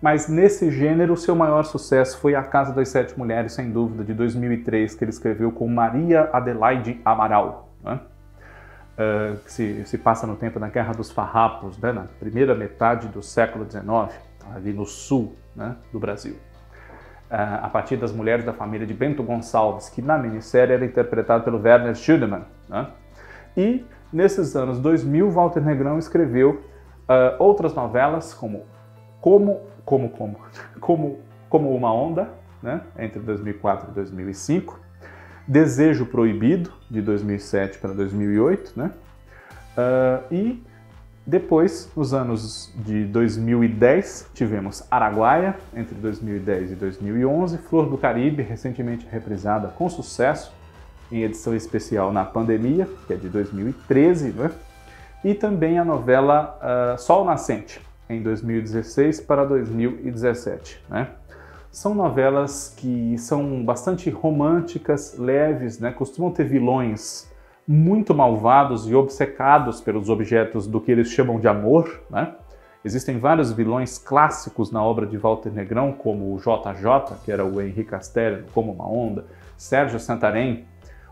Mas 0.00 0.28
nesse 0.28 0.70
gênero, 0.70 1.16
seu 1.16 1.36
maior 1.36 1.62
sucesso 1.62 2.18
foi 2.18 2.34
A 2.34 2.42
Casa 2.42 2.72
das 2.72 2.88
Sete 2.88 3.16
Mulheres, 3.16 3.52
sem 3.52 3.70
dúvida, 3.70 4.02
de 4.02 4.12
2003, 4.12 4.96
que 4.96 5.04
ele 5.04 5.12
escreveu 5.12 5.52
com 5.52 5.68
Maria 5.68 6.28
Adelaide 6.32 7.00
Amaral. 7.04 7.72
Né? 7.84 8.00
Uh, 9.02 9.36
que 9.38 9.52
se, 9.52 9.84
se, 9.86 9.98
passa 9.98 10.26
no 10.26 10.36
tempo 10.36 10.60
da 10.60 10.68
Guerra 10.68 10.92
dos 10.92 11.10
Farrapos, 11.10 11.78
né? 11.78 11.92
na 11.92 12.04
primeira 12.20 12.54
metade 12.54 13.08
do 13.08 13.22
século 13.22 13.64
XIX, 13.68 13.84
ali 14.54 14.72
no 14.72 14.84
sul 14.84 15.34
né? 15.56 15.76
do 15.92 15.98
Brasil 15.98 16.36
a 17.32 17.68
partir 17.70 17.96
das 17.96 18.12
mulheres 18.12 18.44
da 18.44 18.52
família 18.52 18.86
de 18.86 18.92
Bento 18.92 19.22
Gonçalves, 19.22 19.88
que 19.88 20.02
na 20.02 20.18
minissérie 20.18 20.74
era 20.74 20.84
interpretado 20.84 21.42
pelo 21.42 21.58
Werner 21.58 21.94
Schüdemann. 21.94 22.44
Né? 22.68 22.86
E 23.56 23.86
nesses 24.12 24.54
anos 24.54 24.78
2000, 24.78 25.30
Walter 25.30 25.62
Negrão 25.62 25.98
escreveu 25.98 26.50
uh, 26.50 26.62
outras 27.38 27.74
novelas 27.74 28.34
como 28.34 28.64
Como, 29.18 29.62
Como, 29.82 30.10
Como, 30.10 30.36
Como, 30.78 31.20
Como 31.48 31.74
Uma 31.74 31.90
Onda, 31.90 32.28
né? 32.62 32.82
entre 32.98 33.20
2004 33.20 33.90
e 33.90 33.94
2005, 33.94 34.78
Desejo 35.46 36.06
Proibido, 36.06 36.72
de 36.90 37.00
2007 37.00 37.78
para 37.78 37.92
2008, 37.92 38.72
né? 38.76 38.90
Uh, 39.76 40.34
e 40.34 40.62
depois, 41.26 41.88
nos 41.96 42.12
anos 42.12 42.72
de 42.74 43.04
2010, 43.04 44.30
tivemos 44.34 44.84
Araguaia, 44.90 45.56
entre 45.74 45.94
2010 45.94 46.72
e 46.72 46.74
2011, 46.74 47.58
Flor 47.58 47.88
do 47.88 47.96
Caribe, 47.96 48.42
recentemente 48.42 49.06
reprisada 49.08 49.68
com 49.68 49.88
sucesso, 49.88 50.52
em 51.12 51.22
edição 51.22 51.54
especial 51.54 52.12
na 52.12 52.24
pandemia, 52.24 52.88
que 53.06 53.12
é 53.12 53.16
de 53.16 53.28
2013, 53.28 54.32
né? 54.32 54.50
e 55.22 55.32
também 55.32 55.78
a 55.78 55.84
novela 55.84 56.58
uh, 56.60 56.98
Sol 57.00 57.24
Nascente, 57.24 57.80
em 58.08 58.20
2016 58.20 59.20
para 59.20 59.44
2017. 59.44 60.82
Né? 60.88 61.08
São 61.72 61.94
novelas 61.94 62.74
que 62.76 63.16
são 63.16 63.64
bastante 63.64 64.10
românticas, 64.10 65.16
leves, 65.18 65.78
né? 65.78 65.90
costumam 65.90 66.30
ter 66.30 66.44
vilões 66.44 67.32
muito 67.66 68.14
malvados 68.14 68.86
e 68.86 68.94
obcecados 68.94 69.80
pelos 69.80 70.10
objetos 70.10 70.66
do 70.66 70.78
que 70.78 70.92
eles 70.92 71.08
chamam 71.08 71.40
de 71.40 71.48
amor. 71.48 72.02
Né? 72.10 72.34
Existem 72.84 73.18
vários 73.18 73.52
vilões 73.52 73.96
clássicos 73.96 74.70
na 74.70 74.84
obra 74.84 75.06
de 75.06 75.16
Walter 75.16 75.50
Negrão, 75.50 75.92
como 75.92 76.34
o 76.34 76.36
JJ, 76.36 77.16
que 77.24 77.32
era 77.32 77.42
o 77.42 77.58
Henrique 77.58 77.84
Castello, 77.84 78.44
como 78.52 78.70
uma 78.70 78.86
onda, 78.86 79.24
Sérgio 79.56 79.98
Santarém, 79.98 80.66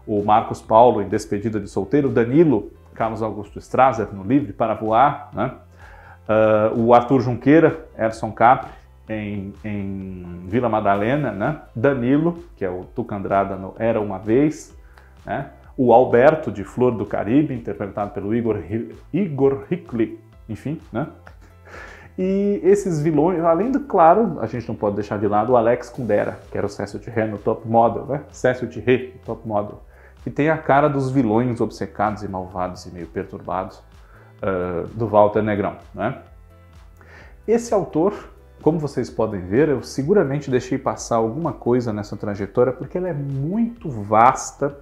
o 0.07 0.23
Marcos 0.23 0.61
Paulo 0.61 1.01
em 1.01 1.09
Despedida 1.09 1.59
de 1.59 1.71
Solteiro, 1.71 2.11
Danilo, 2.11 2.71
Carlos 2.93 3.23
Augusto 3.23 3.59
Strasser 3.61 4.09
no 4.13 4.25
Livre 4.25 4.53
para 4.53 4.75
Voar, 4.75 5.31
né? 5.33 5.53
Uh, 6.29 6.81
o 6.81 6.95
Arthur 6.95 7.21
Junqueira, 7.23 7.87
Erson 7.99 8.31
Capri 8.31 8.80
em, 9.11 9.53
em, 9.65 10.47
Vila 10.47 10.69
Madalena, 10.69 11.33
né? 11.33 11.61
Danilo, 11.75 12.45
que 12.57 12.65
é 12.65 12.71
o 12.71 12.85
Tucandrada 12.85 13.57
no 13.57 13.75
Era 13.79 14.01
Uma 14.01 14.19
Vez, 14.19 14.77
né? 15.27 15.51
o 15.77 15.93
Alberto 15.93 16.53
de 16.53 16.63
Flor 16.63 16.93
do 16.93 17.07
Caribe, 17.07 17.55
interpretado 17.55 18.11
pelo 18.13 18.35
Igor, 18.35 18.59
Igor 19.13 19.65
Hickley, 19.71 20.21
enfim, 20.49 20.81
né? 20.93 21.07
E 22.19 22.61
esses 22.63 23.01
vilões, 23.01 23.43
além 23.43 23.73
do, 23.73 23.81
claro, 23.81 24.39
a 24.41 24.47
gente 24.47 24.69
não 24.69 24.75
pode 24.75 24.97
deixar 24.97 25.19
de 25.19 25.27
lado 25.27 25.53
o 25.53 25.57
Alex 25.57 25.89
Kundera, 25.89 26.39
que 26.51 26.59
era 26.59 26.67
o 26.67 26.71
Cécio 26.71 26.99
Thierry 26.99 27.31
no 27.31 27.39
Top 27.39 27.67
Model, 27.67 28.05
né? 28.05 28.23
Cécio 28.31 28.69
Thierry 28.69 29.15
no 29.15 29.21
Top 29.25 29.49
Model, 29.49 29.83
que 30.23 30.31
tem 30.31 30.51
a 30.51 30.59
cara 30.59 30.87
dos 30.87 31.11
vilões 31.11 31.61
obcecados 31.61 32.23
e 32.23 32.29
malvados 32.29 32.85
e 32.85 32.91
meio 32.91 33.07
perturbados 33.07 33.79
uh, 33.79 34.87
do 34.89 35.07
Walter 35.07 35.43
Negrão, 35.43 35.77
né? 35.95 36.19
Esse 37.49 37.73
autor, 37.73 38.30
como 38.63 38.79
vocês 38.79 39.09
podem 39.09 39.41
ver, 39.41 39.69
eu 39.69 39.83
seguramente 39.83 40.51
deixei 40.51 40.77
passar 40.77 41.17
alguma 41.17 41.53
coisa 41.53 41.93
nessa 41.93 42.17
trajetória 42.17 42.73
porque 42.73 42.99
ela 42.99 43.09
é 43.09 43.15
muito 43.15 43.89
vasta, 43.89 44.77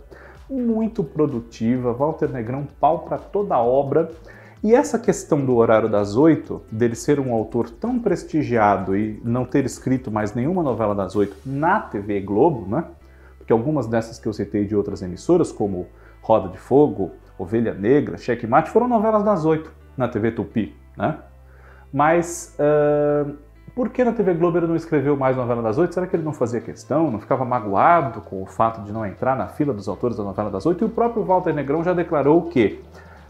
muito 0.51 1.05
produtiva. 1.05 1.93
Walter 1.93 2.29
Negrão 2.29 2.67
pau 2.81 3.01
para 3.01 3.19
toda 3.19 3.55
a 3.55 3.63
obra 3.63 4.11
e 4.63 4.75
essa 4.75 4.99
questão 4.99 5.45
do 5.45 5.55
horário 5.55 5.89
das 5.89 6.17
oito, 6.17 6.61
dele 6.71 6.97
ser 6.97 7.21
um 7.21 7.33
autor 7.33 7.71
tão 7.71 7.99
prestigiado 8.01 8.97
e 8.97 9.21
não 9.25 9.45
ter 9.45 9.65
escrito 9.65 10.11
mais 10.11 10.35
nenhuma 10.35 10.63
novela 10.63 10.95
das 10.95 11.15
oito 11.15 11.37
na 11.47 11.81
TV 11.81 12.21
Globo, 12.21 12.69
né? 12.69 12.85
Porque 13.39 13.53
algumas 13.53 13.87
dessas 13.87 14.19
que 14.19 14.27
eu 14.27 14.33
citei 14.33 14.67
de 14.67 14.75
outras 14.75 15.01
emissoras, 15.01 15.53
como 15.53 15.87
Roda 16.21 16.49
de 16.49 16.59
Fogo, 16.59 17.13
Ovelha 17.39 17.73
Negra, 17.73 18.19
Checkmate, 18.19 18.71
foram 18.71 18.89
novelas 18.89 19.23
das 19.23 19.45
oito 19.45 19.73
na 19.97 20.09
TV 20.09 20.33
Tupi, 20.33 20.75
né? 20.97 21.19
Mas 21.93 22.57
uh, 22.59 23.37
por 23.79 23.91
que 23.91 24.03
na 24.03 24.11
TV 24.13 24.35
Globo 24.35 24.59
ele 24.59 24.67
não 24.67 24.75
escreveu 24.75 25.17
mais 25.17 25.37
novela 25.37 25.63
das 25.63 25.79
oito? 25.79 25.95
Será 25.95 26.05
que 26.05 26.17
ele 26.17 26.25
não 26.25 26.33
fazia 26.33 26.61
questão, 26.61 27.13
não 27.13 27.21
ficava 27.21 27.45
magoado 27.45 28.21
com 28.23 28.43
o 28.43 28.45
fato 28.45 28.83
de 28.83 28.91
não 28.91 29.07
entrar 29.07 29.37
na 29.37 29.47
fila 29.47 29.73
dos 29.73 29.87
autores 29.87 30.17
da 30.17 30.25
novela 30.25 30.51
das 30.51 30.67
oito? 30.67 30.83
E 30.83 30.85
o 30.85 30.89
próprio 30.89 31.23
Walter 31.23 31.53
Negrão 31.53 31.85
já 31.85 31.93
declarou 31.93 32.43
que 32.49 32.83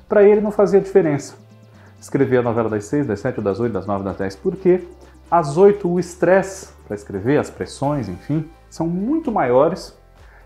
para 0.08 0.22
ele 0.22 0.40
não 0.40 0.50
fazia 0.50 0.80
diferença 0.80 1.34
escrever 2.00 2.38
a 2.38 2.42
novela 2.42 2.70
das 2.70 2.86
6, 2.86 3.06
das 3.06 3.20
7, 3.20 3.42
das 3.42 3.60
8, 3.60 3.70
das 3.70 3.84
9, 3.84 4.02
das 4.02 4.16
10, 4.16 4.36
porque 4.36 4.88
às 5.30 5.58
8 5.58 5.86
o 5.86 6.00
estresse 6.00 6.70
para 6.86 6.94
escrever, 6.94 7.36
as 7.36 7.50
pressões, 7.50 8.08
enfim, 8.08 8.48
são 8.70 8.86
muito 8.86 9.30
maiores 9.30 9.94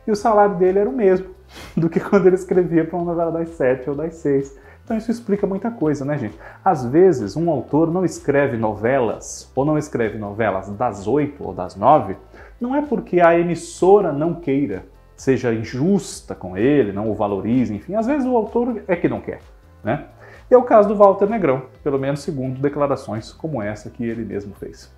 e 0.05 0.11
o 0.11 0.17
salário 0.17 0.57
dele 0.57 0.81
era 0.81 0.91
o 0.91 0.93
mesmo 0.93 1.29
do 1.77 1.89
que 1.89 2.01
quando 2.11 2.27
ele 2.27 2.35
escrevia 2.35 2.85
para 2.85 2.97
uma 2.97 3.05
novela 3.05 3.31
das 3.31 3.51
7 3.51 3.89
ou 3.89 3.95
das 3.95 4.17
6. 4.17 4.53
Então 4.93 4.99
isso 4.99 5.11
explica 5.11 5.47
muita 5.47 5.71
coisa, 5.71 6.05
né, 6.05 6.19
gente? 6.19 6.39
Às 6.63 6.85
vezes 6.85 7.35
um 7.35 7.49
autor 7.49 7.91
não 7.91 8.05
escreve 8.05 8.59
novelas 8.59 9.51
ou 9.57 9.65
não 9.65 9.79
escreve 9.79 10.19
novelas 10.19 10.69
das 10.69 11.07
8 11.07 11.43
ou 11.43 11.55
das 11.55 11.75
9, 11.75 12.15
não 12.61 12.77
é 12.77 12.83
porque 12.83 13.19
a 13.19 13.39
emissora 13.39 14.13
não 14.13 14.35
queira, 14.35 14.85
seja 15.17 15.55
injusta 15.55 16.35
com 16.35 16.59
ele, 16.59 16.93
não 16.93 17.11
o 17.11 17.15
valorize, 17.15 17.75
enfim, 17.75 17.95
às 17.95 18.07
vezes 18.07 18.27
o 18.27 18.37
autor 18.37 18.83
é 18.87 18.95
que 18.95 19.09
não 19.09 19.23
quer, 19.23 19.41
né? 19.83 20.09
E 20.51 20.55
é 20.55 20.59
o 20.59 20.63
caso 20.63 20.89
do 20.91 20.95
Walter 20.95 21.27
Negrão, 21.27 21.63
pelo 21.83 21.99
menos 21.99 22.21
segundo 22.21 22.61
declarações 22.61 23.33
como 23.33 23.63
essa 23.63 23.89
que 23.89 24.05
ele 24.05 24.27
mesmo 24.27 24.55
fez. 24.57 24.93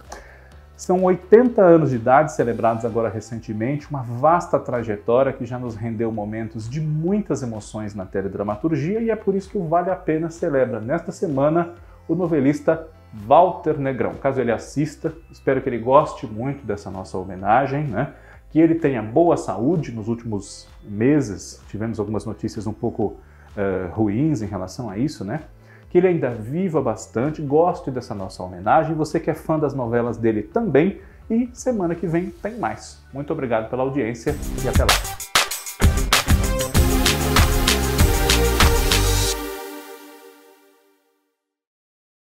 São 0.77 1.05
80 1.05 1.63
anos 1.63 1.91
de 1.91 1.97
idade 1.97 2.33
celebrados 2.33 2.85
agora 2.85 3.09
recentemente, 3.09 3.89
uma 3.89 4.03
vasta 4.03 4.59
trajetória 4.59 5.33
que 5.33 5.47
já 5.47 5.57
nos 5.57 5.77
rendeu 5.77 6.11
momentos 6.11 6.69
de 6.69 6.81
muitas 6.81 7.43
emoções 7.45 7.95
na 7.95 8.05
teledramaturgia 8.05 9.01
e 9.01 9.09
é 9.09 9.15
por 9.15 9.37
isso 9.37 9.49
que 9.49 9.57
o 9.57 9.69
Vale 9.69 9.91
a 9.91 9.97
Pena 9.97 10.31
celebra 10.31 10.81
nesta 10.81 11.13
semana 11.13 11.75
o 12.09 12.17
novelista 12.17 12.89
Walter 13.13 13.79
Negrão. 13.79 14.15
Caso 14.15 14.41
ele 14.41 14.51
assista, 14.51 15.13
espero 15.31 15.63
que 15.63 15.69
ele 15.69 15.79
goste 15.79 16.27
muito 16.27 16.67
dessa 16.67 16.91
nossa 16.91 17.17
homenagem, 17.17 17.85
né? 17.85 18.13
que 18.51 18.59
ele 18.59 18.75
tenha 18.75 19.03
boa 19.03 19.37
saúde. 19.37 19.93
Nos 19.93 20.09
últimos 20.09 20.69
meses 20.83 21.61
tivemos 21.69 22.01
algumas 22.01 22.25
notícias 22.25 22.67
um 22.67 22.73
pouco 22.73 23.17
uh, 23.57 23.93
ruins 23.93 24.43
em 24.43 24.47
relação 24.47 24.91
a 24.91 24.99
isso, 24.99 25.25
né? 25.25 25.41
Que 25.95 25.99
ele 25.99 26.09
ainda 26.09 26.31
viva 26.31 26.83
bastante, 26.83 27.41
goste 27.41 27.89
dessa 27.89 28.17
nossa 28.17 28.43
homenagem. 28.43 28.97
Você 28.97 29.21
que 29.21 29.31
é 29.31 29.35
fã 29.35 29.57
das 29.57 29.75
novelas 29.75 30.17
dele 30.17 30.43
também. 30.43 31.01
E 31.31 31.49
semana 31.53 31.95
que 31.95 32.05
vem 32.05 32.31
tem 32.31 32.59
mais. 32.59 33.01
Muito 33.13 33.33
obrigado 33.33 33.71
pela 33.71 33.85
audiência 33.85 34.35
e 34.65 34.69
até 34.69 34.83
lá. 34.83 35.24